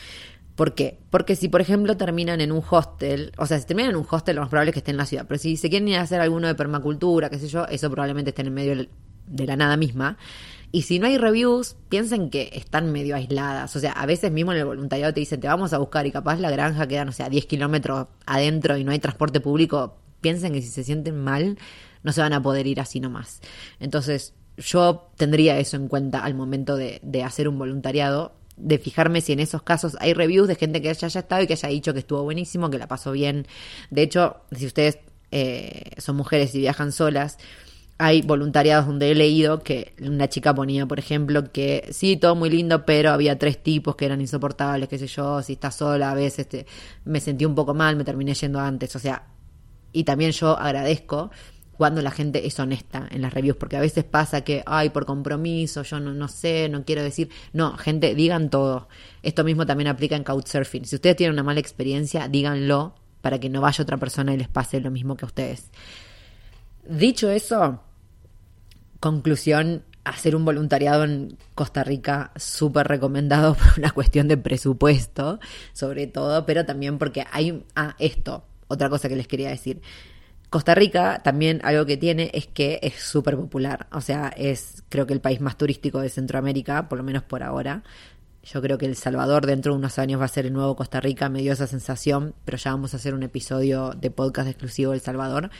¿Por 0.54 0.74
qué? 0.74 0.98
Porque 1.10 1.36
si, 1.36 1.48
por 1.48 1.60
ejemplo, 1.60 1.96
terminan 1.98 2.40
en 2.40 2.50
un 2.50 2.62
hostel, 2.68 3.32
o 3.36 3.44
sea, 3.46 3.58
si 3.58 3.66
terminan 3.66 3.90
en 3.90 3.96
un 3.96 4.06
hostel, 4.10 4.36
lo 4.36 4.42
más 4.42 4.48
probable 4.48 4.70
es 4.70 4.72
que 4.74 4.78
estén 4.78 4.94
en 4.94 4.98
la 4.98 5.06
ciudad. 5.06 5.26
Pero 5.28 5.38
si 5.38 5.56
se 5.58 5.68
quieren 5.68 5.86
ir 5.88 5.96
a 5.96 6.00
hacer 6.02 6.20
alguno 6.20 6.46
de 6.46 6.54
permacultura, 6.54 7.28
qué 7.28 7.38
sé 7.38 7.48
yo, 7.48 7.66
eso 7.66 7.90
probablemente 7.90 8.30
esté 8.30 8.40
en 8.42 8.54
medio 8.54 8.74
del- 8.74 8.88
de 9.26 9.46
la 9.46 9.56
nada 9.56 9.76
misma. 9.76 10.16
Y 10.72 10.82
si 10.82 10.98
no 10.98 11.06
hay 11.08 11.18
reviews, 11.18 11.76
piensen 11.90 12.30
que 12.30 12.50
están 12.54 12.90
medio 12.90 13.16
aisladas. 13.16 13.76
O 13.76 13.80
sea, 13.80 13.92
a 13.92 14.06
veces 14.06 14.32
mismo 14.32 14.52
en 14.52 14.58
el 14.58 14.64
voluntariado 14.64 15.12
te 15.12 15.20
dicen, 15.20 15.40
te 15.40 15.46
vamos 15.46 15.74
a 15.74 15.78
buscar 15.78 16.06
y 16.06 16.10
capaz 16.10 16.38
la 16.40 16.50
granja 16.50 16.86
queda, 16.88 17.04
no 17.04 17.12
sé, 17.12 17.22
a 17.22 17.28
10 17.28 17.44
kilómetros 17.46 18.06
adentro 18.24 18.76
y 18.78 18.84
no 18.84 18.92
hay 18.92 18.98
transporte 18.98 19.40
público. 19.40 19.98
Piensen 20.22 20.54
que 20.54 20.62
si 20.62 20.68
se 20.68 20.84
sienten 20.84 21.22
mal, 21.22 21.58
no 22.02 22.12
se 22.12 22.22
van 22.22 22.32
a 22.32 22.42
poder 22.42 22.66
ir 22.66 22.80
así 22.80 22.98
nomás. 22.98 23.40
Entonces, 23.78 24.32
yo 24.56 25.10
tendría 25.16 25.58
eso 25.58 25.76
en 25.76 25.88
cuenta 25.88 26.24
al 26.24 26.34
momento 26.34 26.76
de 26.76 27.22
hacer 27.22 27.46
un 27.48 27.58
voluntariado, 27.58 28.32
de 28.56 28.78
fijarme 28.78 29.20
si 29.20 29.32
en 29.32 29.40
esos 29.40 29.62
casos 29.62 29.96
hay 30.00 30.14
reviews 30.14 30.48
de 30.48 30.54
gente 30.54 30.80
que 30.80 30.92
ya 30.92 31.06
haya 31.06 31.20
estado 31.20 31.42
y 31.42 31.46
que 31.46 31.52
haya 31.54 31.68
dicho 31.68 31.92
que 31.92 32.00
estuvo 32.00 32.22
buenísimo, 32.22 32.70
que 32.70 32.78
la 32.78 32.88
pasó 32.88 33.12
bien. 33.12 33.46
De 33.90 34.02
hecho, 34.02 34.36
si 34.52 34.66
ustedes 34.66 34.98
eh, 35.30 35.90
son 35.98 36.16
mujeres 36.16 36.54
y 36.54 36.60
viajan 36.60 36.92
solas, 36.92 37.38
hay 37.98 38.22
voluntariados 38.22 38.86
donde 38.86 39.10
he 39.10 39.14
leído 39.14 39.62
que 39.62 39.94
una 40.00 40.28
chica 40.28 40.54
ponía, 40.54 40.86
por 40.86 40.98
ejemplo, 40.98 41.50
que 41.50 41.88
sí, 41.92 42.16
todo 42.16 42.34
muy 42.34 42.50
lindo, 42.50 42.84
pero 42.84 43.10
había 43.10 43.38
tres 43.38 43.62
tipos 43.62 43.96
que 43.96 44.04
eran 44.04 44.20
insoportables, 44.20 44.88
qué 44.88 44.98
sé 44.98 45.06
yo, 45.06 45.42
si 45.42 45.54
estás 45.54 45.76
sola, 45.76 46.10
a 46.10 46.14
veces 46.14 46.46
me 47.04 47.20
sentí 47.20 47.44
un 47.44 47.54
poco 47.54 47.72
mal, 47.72 47.96
me 47.96 48.04
terminé 48.04 48.34
yendo 48.34 48.60
antes, 48.60 48.94
o 48.96 48.98
sea, 48.98 49.26
y 49.92 50.04
también 50.04 50.32
yo 50.32 50.58
agradezco 50.58 51.30
cuando 51.76 52.02
la 52.02 52.10
gente 52.10 52.46
es 52.46 52.58
honesta 52.58 53.06
en 53.10 53.22
las 53.22 53.32
reviews, 53.32 53.56
porque 53.56 53.76
a 53.76 53.80
veces 53.80 54.04
pasa 54.04 54.42
que, 54.42 54.62
ay, 54.66 54.90
por 54.90 55.06
compromiso, 55.06 55.82
yo 55.82 56.00
no, 56.00 56.12
no 56.12 56.28
sé, 56.28 56.68
no 56.68 56.84
quiero 56.84 57.02
decir. 57.02 57.30
No, 57.52 57.76
gente, 57.76 58.14
digan 58.14 58.50
todo. 58.50 58.88
Esto 59.22 59.44
mismo 59.44 59.66
también 59.66 59.88
aplica 59.88 60.16
en 60.16 60.24
Couchsurfing. 60.24 60.84
Si 60.84 60.96
ustedes 60.96 61.16
tienen 61.16 61.34
una 61.34 61.42
mala 61.42 61.60
experiencia, 61.60 62.28
díganlo 62.28 62.94
para 63.20 63.40
que 63.40 63.48
no 63.48 63.60
vaya 63.60 63.82
otra 63.82 63.96
persona 63.96 64.32
y 64.34 64.36
les 64.36 64.48
pase 64.48 64.80
lo 64.80 64.90
mismo 64.90 65.16
que 65.16 65.24
a 65.24 65.26
ustedes. 65.26 65.70
Dicho 66.88 67.28
eso, 67.30 67.80
conclusión, 69.00 69.82
hacer 70.04 70.36
un 70.36 70.44
voluntariado 70.44 71.04
en 71.04 71.36
Costa 71.54 71.82
Rica 71.82 72.30
súper 72.36 72.86
recomendado 72.86 73.54
por 73.56 73.78
una 73.78 73.90
cuestión 73.90 74.28
de 74.28 74.36
presupuesto, 74.36 75.40
sobre 75.72 76.06
todo, 76.06 76.46
pero 76.46 76.64
también 76.64 76.98
porque 76.98 77.24
hay 77.32 77.64
ah, 77.74 77.96
esto, 77.98 78.44
otra 78.68 78.88
cosa 78.88 79.08
que 79.08 79.16
les 79.16 79.26
quería 79.26 79.50
decir. 79.50 79.82
Costa 80.50 80.74
Rica 80.74 81.20
también 81.24 81.60
algo 81.64 81.86
que 81.86 81.96
tiene 81.96 82.30
es 82.32 82.46
que 82.46 82.78
es 82.82 82.94
súper 82.94 83.36
popular, 83.36 83.88
o 83.92 84.00
sea, 84.00 84.28
es 84.28 84.84
creo 84.88 85.06
que 85.06 85.12
el 85.12 85.20
país 85.20 85.40
más 85.40 85.56
turístico 85.56 86.00
de 86.00 86.08
Centroamérica, 86.08 86.88
por 86.88 86.98
lo 86.98 87.04
menos 87.04 87.22
por 87.24 87.42
ahora. 87.42 87.82
Yo 88.44 88.62
creo 88.62 88.78
que 88.78 88.86
El 88.86 88.94
Salvador 88.94 89.44
dentro 89.44 89.72
de 89.72 89.78
unos 89.78 89.98
años 89.98 90.20
va 90.20 90.26
a 90.26 90.28
ser 90.28 90.46
el 90.46 90.52
nuevo 90.52 90.76
Costa 90.76 91.00
Rica, 91.00 91.28
me 91.28 91.42
dio 91.42 91.52
esa 91.52 91.66
sensación, 91.66 92.32
pero 92.44 92.58
ya 92.58 92.70
vamos 92.70 92.94
a 92.94 92.98
hacer 92.98 93.12
un 93.12 93.24
episodio 93.24 93.90
de 93.90 94.10
podcast 94.12 94.48
exclusivo 94.48 94.92
de 94.92 94.98
El 94.98 95.02
Salvador, 95.02 95.50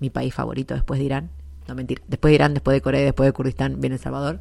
mi 0.00 0.10
país 0.10 0.34
favorito 0.34 0.74
después 0.74 0.98
de 0.98 1.06
Irán. 1.06 1.30
No 1.68 1.76
mentira, 1.76 2.02
después 2.08 2.32
de 2.32 2.34
Irán, 2.34 2.54
después 2.54 2.74
de 2.74 2.80
Corea, 2.80 3.04
después 3.04 3.28
de 3.28 3.32
Kurdistán, 3.32 3.80
viene 3.80 3.96
El 3.96 4.02
Salvador. 4.02 4.40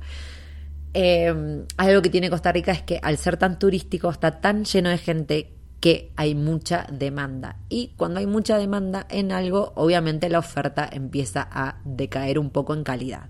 Eh, 0.96 1.66
algo 1.78 2.02
que 2.02 2.10
tiene 2.10 2.32
Costa 2.32 2.52
Rica 2.52 2.72
es 2.72 2.82
que 2.82 3.00
al 3.02 3.18
ser 3.18 3.38
tan 3.38 3.60
turístico 3.60 4.10
está 4.10 4.42
tan 4.42 4.66
lleno 4.66 4.90
de 4.90 4.98
gente 4.98 5.54
que 5.84 6.14
hay 6.16 6.34
mucha 6.34 6.88
demanda. 6.90 7.58
Y 7.68 7.90
cuando 7.98 8.22
hay 8.22 8.26
mucha 8.26 8.58
demanda 8.58 9.06
en 9.10 9.34
algo, 9.34 9.74
obviamente 9.76 10.30
la 10.30 10.40
oferta 10.40 10.90
empieza 10.90 11.46
a 11.52 11.82
decaer 11.84 12.40
un 12.40 12.52
poco 12.52 12.74
en 12.74 12.86
calidad. 12.86 13.28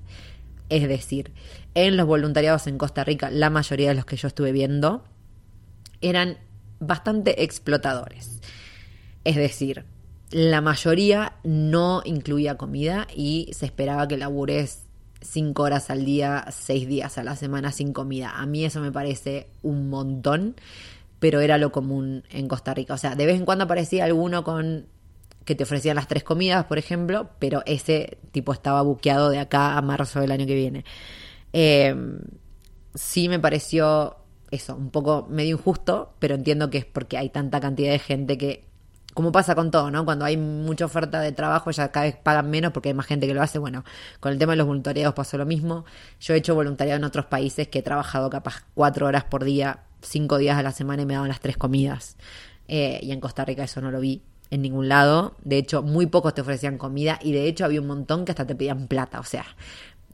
Es 0.70 0.88
decir, 0.88 1.32
en 1.74 1.98
los 1.98 2.06
voluntariados 2.06 2.68
en 2.68 2.78
Costa 2.78 3.04
Rica, 3.04 3.32
la 3.32 3.50
mayoría 3.50 3.90
de 3.90 3.96
los 3.96 4.06
que 4.06 4.18
yo 4.18 4.28
estuve 4.28 4.52
viendo 4.52 5.04
eran 6.00 6.38
bastante 6.80 7.44
explotadores. 7.44 8.40
Es 9.24 9.36
decir, 9.36 9.86
la 10.30 10.62
mayoría 10.62 11.38
no 11.44 12.04
incluía 12.06 12.56
comida 12.56 13.08
y 13.16 13.50
se 13.54 13.66
esperaba 13.66 14.08
que 14.08 14.18
labures 14.18 14.84
cinco 15.22 15.64
horas 15.64 15.90
al 15.90 16.06
día, 16.06 16.46
seis 16.52 16.88
días 16.88 17.18
a 17.18 17.24
la 17.24 17.36
semana 17.36 17.72
sin 17.72 17.94
comida. 17.94 18.38
A 18.38 18.46
mí 18.46 18.64
eso 18.64 18.80
me 18.80 18.92
parece 18.92 19.48
un 19.64 19.90
montón, 19.90 20.56
pero 21.24 21.40
era 21.40 21.58
lo 21.58 21.72
común 21.72 22.26
en 22.32 22.50
Costa 22.50 22.74
Rica. 22.74 22.96
O 22.96 22.98
sea, 22.98 23.16
de 23.16 23.26
vez 23.26 23.38
en 23.38 23.46
cuando 23.46 23.64
aparecía 23.64 24.04
alguno 24.04 24.44
con 24.44 24.88
que 25.46 25.56
te 25.56 25.64
ofrecían 25.64 25.96
las 25.96 26.10
tres 26.10 26.22
comidas, 26.22 26.66
por 26.66 26.78
ejemplo, 26.78 27.30
pero 27.40 27.64
ese 27.66 28.18
tipo 28.34 28.52
estaba 28.52 28.82
buqueado 28.82 29.30
de 29.30 29.40
acá 29.40 29.78
a 29.78 29.82
marzo 29.82 30.20
del 30.20 30.34
año 30.34 30.46
que 30.46 30.54
viene. 30.54 30.84
Eh, 31.54 31.96
sí 32.94 33.30
me 33.30 33.40
pareció 33.40 34.18
eso, 34.52 34.76
un 34.76 34.90
poco 34.90 35.26
medio 35.30 35.56
injusto, 35.56 36.14
pero 36.20 36.36
entiendo 36.36 36.70
que 36.70 36.80
es 36.80 36.86
porque 36.86 37.18
hay 37.18 37.30
tanta 37.30 37.62
cantidad 37.62 37.94
de 37.94 38.00
gente 38.00 38.38
que, 38.38 38.66
como 39.14 39.32
pasa 39.32 39.56
con 39.56 39.72
todo, 39.72 39.92
¿no? 39.92 40.04
Cuando 40.04 40.26
hay 40.26 40.36
mucha 40.36 40.84
oferta 40.84 41.22
de 41.22 41.32
trabajo 41.32 41.72
ya 41.72 41.90
cada 41.94 42.06
vez 42.06 42.18
pagan 42.18 42.50
menos 42.50 42.74
porque 42.74 42.90
hay 42.90 42.96
más 42.96 43.06
gente 43.06 43.28
que 43.28 43.34
lo 43.34 43.42
hace. 43.42 43.60
Bueno, 43.60 43.86
con 44.20 44.34
el 44.34 44.40
tema 44.40 44.52
de 44.52 44.58
los 44.58 44.68
voluntariados 44.68 45.16
pasó 45.16 45.38
lo 45.38 45.46
mismo. 45.46 45.86
Yo 46.20 46.34
he 46.34 46.38
hecho 46.40 46.54
voluntariado 46.54 46.98
en 46.98 47.06
otros 47.06 47.28
países 47.28 47.70
que 47.70 47.80
he 47.80 47.82
trabajado 47.82 48.30
capaz 48.30 48.66
cuatro 48.74 49.08
horas 49.08 49.24
por 49.24 49.46
día, 49.46 49.86
cinco 50.04 50.38
días 50.38 50.58
a 50.58 50.64
la 50.64 50.72
semana 50.72 51.04
y 51.04 51.06
me 51.06 51.14
daban 51.14 51.30
las 51.30 51.40
tres 51.40 51.58
comidas. 51.58 52.18
Eh, 52.68 53.00
y 53.02 53.12
en 53.12 53.20
Costa 53.20 53.44
Rica 53.46 53.64
eso 53.64 53.82
no 53.82 53.92
lo 53.92 54.00
vi 54.00 54.22
en 54.50 54.62
ningún 54.62 54.88
lado. 54.88 55.36
De 55.44 55.58
hecho, 55.58 55.82
muy 55.82 56.06
pocos 56.06 56.34
te 56.34 56.42
ofrecían 56.42 56.78
comida 56.78 57.20
y 57.22 57.32
de 57.32 57.48
hecho 57.48 57.66
había 57.66 57.82
un 57.82 57.88
montón 57.88 58.26
que 58.26 58.32
hasta 58.32 58.46
te 58.46 58.56
pedían 58.56 58.88
plata. 58.88 59.20
O 59.20 59.24
sea, 59.24 59.46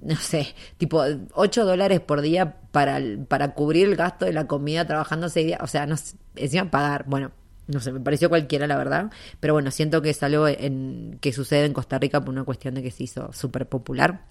no 0.02 0.16
sé, 0.16 0.56
tipo 0.78 1.04
8 1.34 1.66
dólares 1.66 2.00
por 2.00 2.22
día 2.22 2.56
para, 2.72 3.00
para 3.28 3.54
cubrir 3.54 3.88
el 3.88 3.96
gasto 3.96 4.26
de 4.26 4.34
la 4.34 4.48
comida 4.48 4.86
trabajando 4.86 5.30
seis 5.30 5.48
días. 5.48 5.60
O 5.62 5.68
sea, 5.68 5.86
no 5.86 5.98
sé, 5.98 6.16
encima 6.36 6.72
pagar. 6.72 7.06
Bueno, 7.08 7.32
no 7.68 7.80
sé, 7.80 7.92
me 7.92 8.00
pareció 8.00 8.30
cualquiera, 8.30 8.66
la 8.66 8.78
verdad. 8.78 9.12
Pero 9.40 9.54
bueno, 9.54 9.72
siento 9.72 10.02
que 10.02 10.12
es 10.12 10.24
algo 10.24 10.48
en, 10.48 11.18
que 11.22 11.34
sucede 11.34 11.66
en 11.66 11.74
Costa 11.74 12.00
Rica 12.00 12.22
por 12.22 12.34
una 12.34 12.44
cuestión 12.44 12.76
de 12.76 12.82
que 12.82 12.92
se 12.92 13.04
hizo 13.04 13.32
súper 13.34 13.68
popular. 13.68 14.26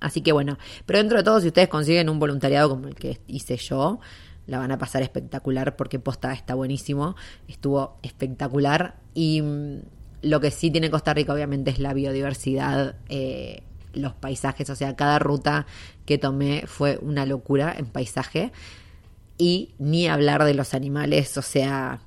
Así 0.00 0.20
que 0.20 0.32
bueno, 0.32 0.58
pero 0.84 0.98
dentro 0.98 1.18
de 1.18 1.24
todo, 1.24 1.40
si 1.40 1.48
ustedes 1.48 1.68
consiguen 1.68 2.08
un 2.08 2.18
voluntariado 2.18 2.68
como 2.68 2.88
el 2.88 2.94
que 2.94 3.18
hice 3.26 3.56
yo, 3.56 3.98
la 4.46 4.58
van 4.58 4.72
a 4.72 4.78
pasar 4.78 5.02
espectacular 5.02 5.76
porque 5.76 5.98
posta 5.98 6.32
está 6.32 6.54
buenísimo, 6.54 7.16
estuvo 7.48 7.98
espectacular 8.02 8.96
y 9.14 9.42
mm, 9.42 9.78
lo 10.22 10.40
que 10.40 10.50
sí 10.50 10.70
tiene 10.70 10.90
Costa 10.90 11.14
Rica 11.14 11.32
obviamente 11.32 11.70
es 11.70 11.78
la 11.78 11.94
biodiversidad, 11.94 12.96
eh, 13.08 13.62
los 13.92 14.14
paisajes, 14.14 14.68
o 14.70 14.76
sea, 14.76 14.94
cada 14.96 15.18
ruta 15.18 15.66
que 16.04 16.18
tomé 16.18 16.64
fue 16.66 16.98
una 17.00 17.26
locura 17.26 17.74
en 17.76 17.86
paisaje 17.86 18.52
y 19.38 19.74
ni 19.78 20.08
hablar 20.08 20.44
de 20.44 20.54
los 20.54 20.74
animales, 20.74 21.36
o 21.36 21.42
sea, 21.42 22.00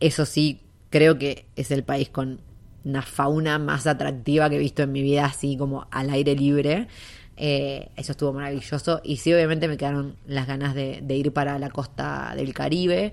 eso 0.00 0.26
sí, 0.26 0.62
creo 0.90 1.18
que 1.18 1.46
es 1.56 1.70
el 1.70 1.82
país 1.82 2.08
con 2.08 2.40
una 2.84 3.02
fauna 3.02 3.58
más 3.58 3.86
atractiva 3.86 4.48
que 4.50 4.56
he 4.56 4.58
visto 4.58 4.82
en 4.82 4.92
mi 4.92 5.02
vida, 5.02 5.24
así 5.24 5.56
como 5.56 5.86
al 5.90 6.10
aire 6.10 6.34
libre. 6.34 6.88
Eh, 7.36 7.90
eso 7.96 8.12
estuvo 8.12 8.32
maravilloso. 8.32 9.00
Y 9.04 9.16
sí, 9.16 9.32
obviamente 9.32 9.68
me 9.68 9.76
quedaron 9.76 10.16
las 10.26 10.46
ganas 10.46 10.74
de, 10.74 11.00
de, 11.02 11.16
ir 11.16 11.32
para 11.32 11.58
la 11.58 11.70
costa 11.70 12.34
del 12.36 12.54
Caribe. 12.54 13.12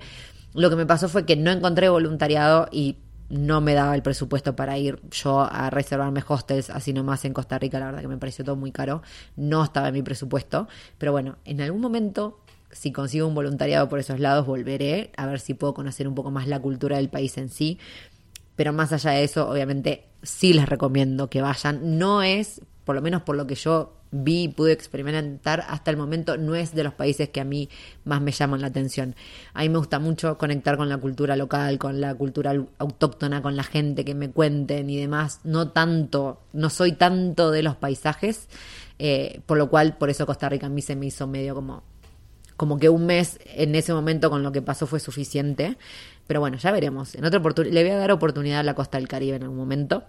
Lo 0.54 0.70
que 0.70 0.76
me 0.76 0.86
pasó 0.86 1.08
fue 1.08 1.24
que 1.26 1.36
no 1.36 1.50
encontré 1.50 1.88
voluntariado 1.88 2.68
y 2.70 2.96
no 3.32 3.62
me 3.62 3.72
daba 3.72 3.94
el 3.94 4.02
presupuesto 4.02 4.54
para 4.54 4.76
ir 4.76 5.00
yo 5.10 5.40
a 5.40 5.70
reservarme 5.70 6.22
hostels 6.26 6.68
así 6.68 6.92
nomás 6.92 7.24
en 7.24 7.32
Costa 7.32 7.58
Rica. 7.58 7.80
La 7.80 7.86
verdad 7.86 8.02
que 8.02 8.08
me 8.08 8.18
pareció 8.18 8.44
todo 8.44 8.56
muy 8.56 8.72
caro. 8.72 9.02
No 9.36 9.64
estaba 9.64 9.88
en 9.88 9.94
mi 9.94 10.02
presupuesto. 10.02 10.68
Pero 10.98 11.12
bueno, 11.12 11.38
en 11.46 11.62
algún 11.62 11.80
momento, 11.80 12.40
si 12.70 12.92
consigo 12.92 13.26
un 13.26 13.34
voluntariado 13.34 13.88
por 13.88 13.98
esos 13.98 14.20
lados, 14.20 14.46
volveré 14.46 15.12
a 15.16 15.24
ver 15.24 15.40
si 15.40 15.54
puedo 15.54 15.72
conocer 15.72 16.06
un 16.06 16.14
poco 16.14 16.30
más 16.30 16.46
la 16.46 16.60
cultura 16.60 16.98
del 16.98 17.08
país 17.08 17.38
en 17.38 17.48
sí. 17.48 17.78
Pero 18.54 18.74
más 18.74 18.92
allá 18.92 19.12
de 19.12 19.24
eso, 19.24 19.48
obviamente 19.48 20.08
sí 20.22 20.52
les 20.52 20.68
recomiendo 20.68 21.30
que 21.30 21.40
vayan. 21.40 21.98
No 21.98 22.22
es, 22.22 22.60
por 22.84 22.94
lo 22.94 23.00
menos 23.00 23.22
por 23.22 23.36
lo 23.36 23.46
que 23.46 23.54
yo 23.54 24.01
vi 24.12 24.44
y 24.44 24.48
pude 24.48 24.72
experimentar 24.72 25.64
hasta 25.68 25.90
el 25.90 25.96
momento, 25.96 26.36
no 26.36 26.54
es 26.54 26.74
de 26.74 26.84
los 26.84 26.94
países 26.94 27.30
que 27.30 27.40
a 27.40 27.44
mí 27.44 27.68
más 28.04 28.20
me 28.20 28.30
llaman 28.30 28.60
la 28.60 28.68
atención. 28.68 29.16
A 29.54 29.62
mí 29.62 29.68
me 29.68 29.78
gusta 29.78 29.98
mucho 29.98 30.38
conectar 30.38 30.76
con 30.76 30.88
la 30.88 30.98
cultura 30.98 31.34
local, 31.34 31.78
con 31.78 32.00
la 32.00 32.14
cultura 32.14 32.54
autóctona, 32.78 33.42
con 33.42 33.56
la 33.56 33.64
gente 33.64 34.04
que 34.04 34.14
me 34.14 34.30
cuenten 34.30 34.88
y 34.90 34.98
demás. 34.98 35.40
No 35.42 35.70
tanto, 35.70 36.42
no 36.52 36.70
soy 36.70 36.92
tanto 36.92 37.50
de 37.50 37.62
los 37.62 37.74
paisajes, 37.74 38.48
eh, 38.98 39.40
por 39.46 39.58
lo 39.58 39.68
cual, 39.68 39.96
por 39.96 40.10
eso 40.10 40.26
Costa 40.26 40.48
Rica 40.48 40.66
a 40.66 40.70
mí 40.70 40.82
se 40.82 40.94
me 40.94 41.06
hizo 41.06 41.26
medio 41.26 41.54
como 41.54 41.82
como 42.56 42.78
que 42.78 42.88
un 42.88 43.06
mes 43.06 43.40
en 43.46 43.74
ese 43.74 43.92
momento 43.92 44.30
con 44.30 44.44
lo 44.44 44.52
que 44.52 44.62
pasó 44.62 44.86
fue 44.86 45.00
suficiente. 45.00 45.76
Pero 46.28 46.38
bueno, 46.38 46.58
ya 46.58 46.70
veremos. 46.70 47.14
En 47.16 47.24
otra 47.24 47.40
le 47.40 47.82
voy 47.82 47.90
a 47.90 47.96
dar 47.96 48.12
oportunidad 48.12 48.60
a 48.60 48.62
la 48.62 48.74
costa 48.74 48.98
del 48.98 49.08
Caribe 49.08 49.36
en 49.36 49.42
algún 49.42 49.58
momento. 49.58 50.04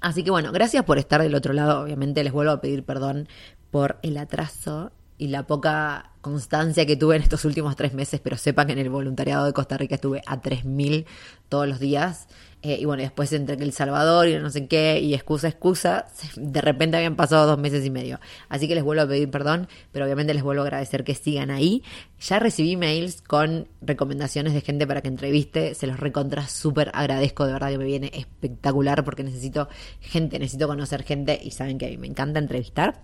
Así 0.00 0.22
que 0.22 0.30
bueno, 0.30 0.52
gracias 0.52 0.84
por 0.84 0.98
estar 0.98 1.22
del 1.22 1.34
otro 1.34 1.52
lado. 1.52 1.82
Obviamente 1.82 2.22
les 2.22 2.32
vuelvo 2.32 2.52
a 2.52 2.60
pedir 2.60 2.84
perdón 2.84 3.28
por 3.70 3.98
el 4.02 4.16
atraso 4.16 4.92
y 5.18 5.28
la 5.28 5.46
poca 5.46 6.12
constancia 6.20 6.86
que 6.86 6.96
tuve 6.96 7.16
en 7.16 7.22
estos 7.22 7.44
últimos 7.44 7.76
tres 7.76 7.94
meses, 7.94 8.20
pero 8.20 8.36
sepan 8.36 8.66
que 8.66 8.72
en 8.72 8.80
el 8.80 8.90
voluntariado 8.90 9.46
de 9.46 9.52
Costa 9.52 9.78
Rica 9.78 9.94
estuve 9.94 10.22
a 10.26 10.42
3.000 10.42 11.06
todos 11.48 11.68
los 11.68 11.78
días. 11.78 12.26
Eh, 12.62 12.78
y 12.80 12.84
bueno, 12.84 13.02
después 13.02 13.32
entre 13.32 13.54
El 13.62 13.72
Salvador 13.72 14.26
y 14.26 14.36
no 14.38 14.50
sé 14.50 14.66
qué, 14.66 14.98
y 14.98 15.14
excusa, 15.14 15.46
excusa, 15.46 16.06
de 16.36 16.60
repente 16.60 16.96
habían 16.96 17.14
pasado 17.14 17.46
dos 17.46 17.58
meses 17.58 17.84
y 17.86 17.90
medio. 17.90 18.18
Así 18.48 18.66
que 18.66 18.74
les 18.74 18.82
vuelvo 18.82 19.02
a 19.02 19.06
pedir 19.06 19.30
perdón, 19.30 19.68
pero 19.92 20.04
obviamente 20.04 20.34
les 20.34 20.42
vuelvo 20.42 20.62
a 20.62 20.64
agradecer 20.64 21.04
que 21.04 21.14
sigan 21.14 21.52
ahí. 21.52 21.84
Ya 22.18 22.40
recibí 22.40 22.76
mails 22.76 23.22
con 23.22 23.68
recomendaciones 23.82 24.52
de 24.52 24.62
gente 24.62 24.84
para 24.84 25.00
que 25.00 25.08
entreviste, 25.08 25.74
se 25.74 25.86
los 25.86 26.00
recontra 26.00 26.48
súper 26.48 26.90
agradezco, 26.92 27.46
de 27.46 27.52
verdad 27.52 27.70
que 27.70 27.78
me 27.78 27.84
viene 27.84 28.10
espectacular 28.12 29.04
porque 29.04 29.22
necesito 29.22 29.68
gente, 30.00 30.40
necesito 30.40 30.66
conocer 30.66 31.04
gente 31.04 31.38
y 31.40 31.52
saben 31.52 31.78
que 31.78 31.86
a 31.86 31.90
mí 31.90 31.98
me 31.98 32.08
encanta 32.08 32.40
entrevistar. 32.40 33.00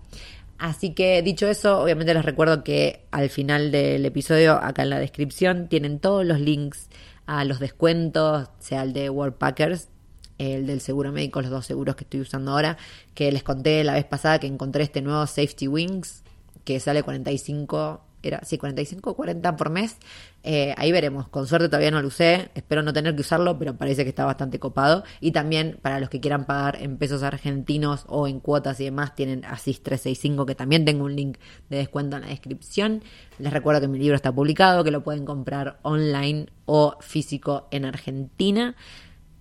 Así 0.57 0.93
que 0.93 1.21
dicho 1.21 1.47
eso, 1.47 1.81
obviamente 1.81 2.13
les 2.13 2.23
recuerdo 2.23 2.63
que 2.63 3.05
al 3.11 3.29
final 3.29 3.71
del 3.71 4.05
episodio, 4.05 4.53
acá 4.53 4.83
en 4.83 4.89
la 4.89 4.99
descripción, 4.99 5.67
tienen 5.67 5.99
todos 5.99 6.25
los 6.25 6.39
links 6.39 6.89
a 7.25 7.43
los 7.45 7.59
descuentos, 7.59 8.49
sea 8.59 8.83
el 8.83 8.93
de 8.93 9.09
Worldpackers, 9.09 9.89
el 10.37 10.67
del 10.67 10.81
seguro 10.81 11.11
médico, 11.11 11.41
los 11.41 11.51
dos 11.51 11.65
seguros 11.65 11.95
que 11.95 12.03
estoy 12.03 12.21
usando 12.21 12.51
ahora, 12.51 12.77
que 13.13 13.31
les 13.31 13.43
conté 13.43 13.83
la 13.83 13.93
vez 13.93 14.05
pasada 14.05 14.39
que 14.39 14.47
encontré 14.47 14.83
este 14.83 15.01
nuevo 15.01 15.25
Safety 15.25 15.67
Wings, 15.67 16.23
que 16.63 16.79
sale 16.79 17.03
45 17.03 18.01
era, 18.23 18.41
sí, 18.43 18.57
45 18.57 19.11
o 19.11 19.15
40 19.15 19.55
por 19.55 19.69
mes. 19.69 19.97
Eh, 20.43 20.73
ahí 20.77 20.91
veremos. 20.91 21.27
Con 21.27 21.45
suerte 21.45 21.67
todavía 21.67 21.91
no 21.91 22.01
lo 22.01 22.07
usé. 22.07 22.49
Espero 22.55 22.81
no 22.81 22.93
tener 22.93 23.15
que 23.15 23.21
usarlo, 23.21 23.59
pero 23.59 23.75
parece 23.75 24.03
que 24.03 24.09
está 24.09 24.25
bastante 24.25 24.59
copado. 24.59 25.03
Y 25.19 25.31
también 25.31 25.77
para 25.81 25.99
los 25.99 26.09
que 26.09 26.19
quieran 26.19 26.45
pagar 26.45 26.81
en 26.81 26.97
pesos 26.97 27.21
argentinos 27.21 28.05
o 28.07 28.27
en 28.27 28.39
cuotas 28.39 28.79
y 28.79 28.85
demás, 28.85 29.13
tienen 29.13 29.45
Asís 29.45 29.83
365, 29.83 30.45
que 30.45 30.55
también 30.55 30.85
tengo 30.85 31.05
un 31.05 31.15
link 31.15 31.37
de 31.69 31.77
descuento 31.77 32.15
en 32.15 32.23
la 32.23 32.29
descripción. 32.29 33.03
Les 33.39 33.51
recuerdo 33.51 33.81
que 33.81 33.87
mi 33.87 33.99
libro 33.99 34.15
está 34.15 34.31
publicado, 34.31 34.83
que 34.83 34.91
lo 34.91 35.03
pueden 35.03 35.25
comprar 35.25 35.79
online 35.81 36.47
o 36.65 36.95
físico 37.01 37.67
en 37.71 37.85
Argentina. 37.85 38.75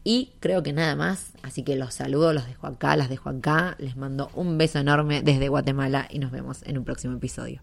Y 0.04 0.32
creo 0.40 0.62
que 0.62 0.72
nada 0.72 0.96
más, 0.96 1.32
así 1.42 1.62
que 1.62 1.76
los 1.76 1.94
saludo, 1.94 2.32
los 2.32 2.46
dejo 2.46 2.66
acá, 2.66 2.96
las 2.96 3.08
dejo 3.08 3.28
acá, 3.28 3.76
les 3.78 3.96
mando 3.96 4.30
un 4.34 4.58
beso 4.58 4.80
enorme 4.80 5.22
desde 5.22 5.48
Guatemala 5.48 6.08
y 6.10 6.18
nos 6.18 6.32
vemos 6.32 6.62
en 6.64 6.78
un 6.78 6.84
próximo 6.84 7.14
episodio. 7.14 7.62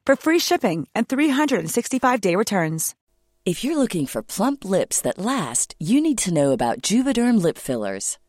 for 0.05 0.15
free 0.15 0.39
shipping 0.39 0.87
and 0.95 1.07
365-day 1.07 2.35
returns. 2.35 2.95
If 3.43 3.63
you're 3.63 3.77
looking 3.77 4.05
for 4.05 4.21
plump 4.21 4.63
lips 4.63 5.01
that 5.01 5.17
last, 5.17 5.73
you 5.79 5.99
need 5.99 6.19
to 6.19 6.33
know 6.33 6.51
about 6.51 6.81
Juvederm 6.83 7.41
lip 7.41 7.57
fillers. 7.57 8.19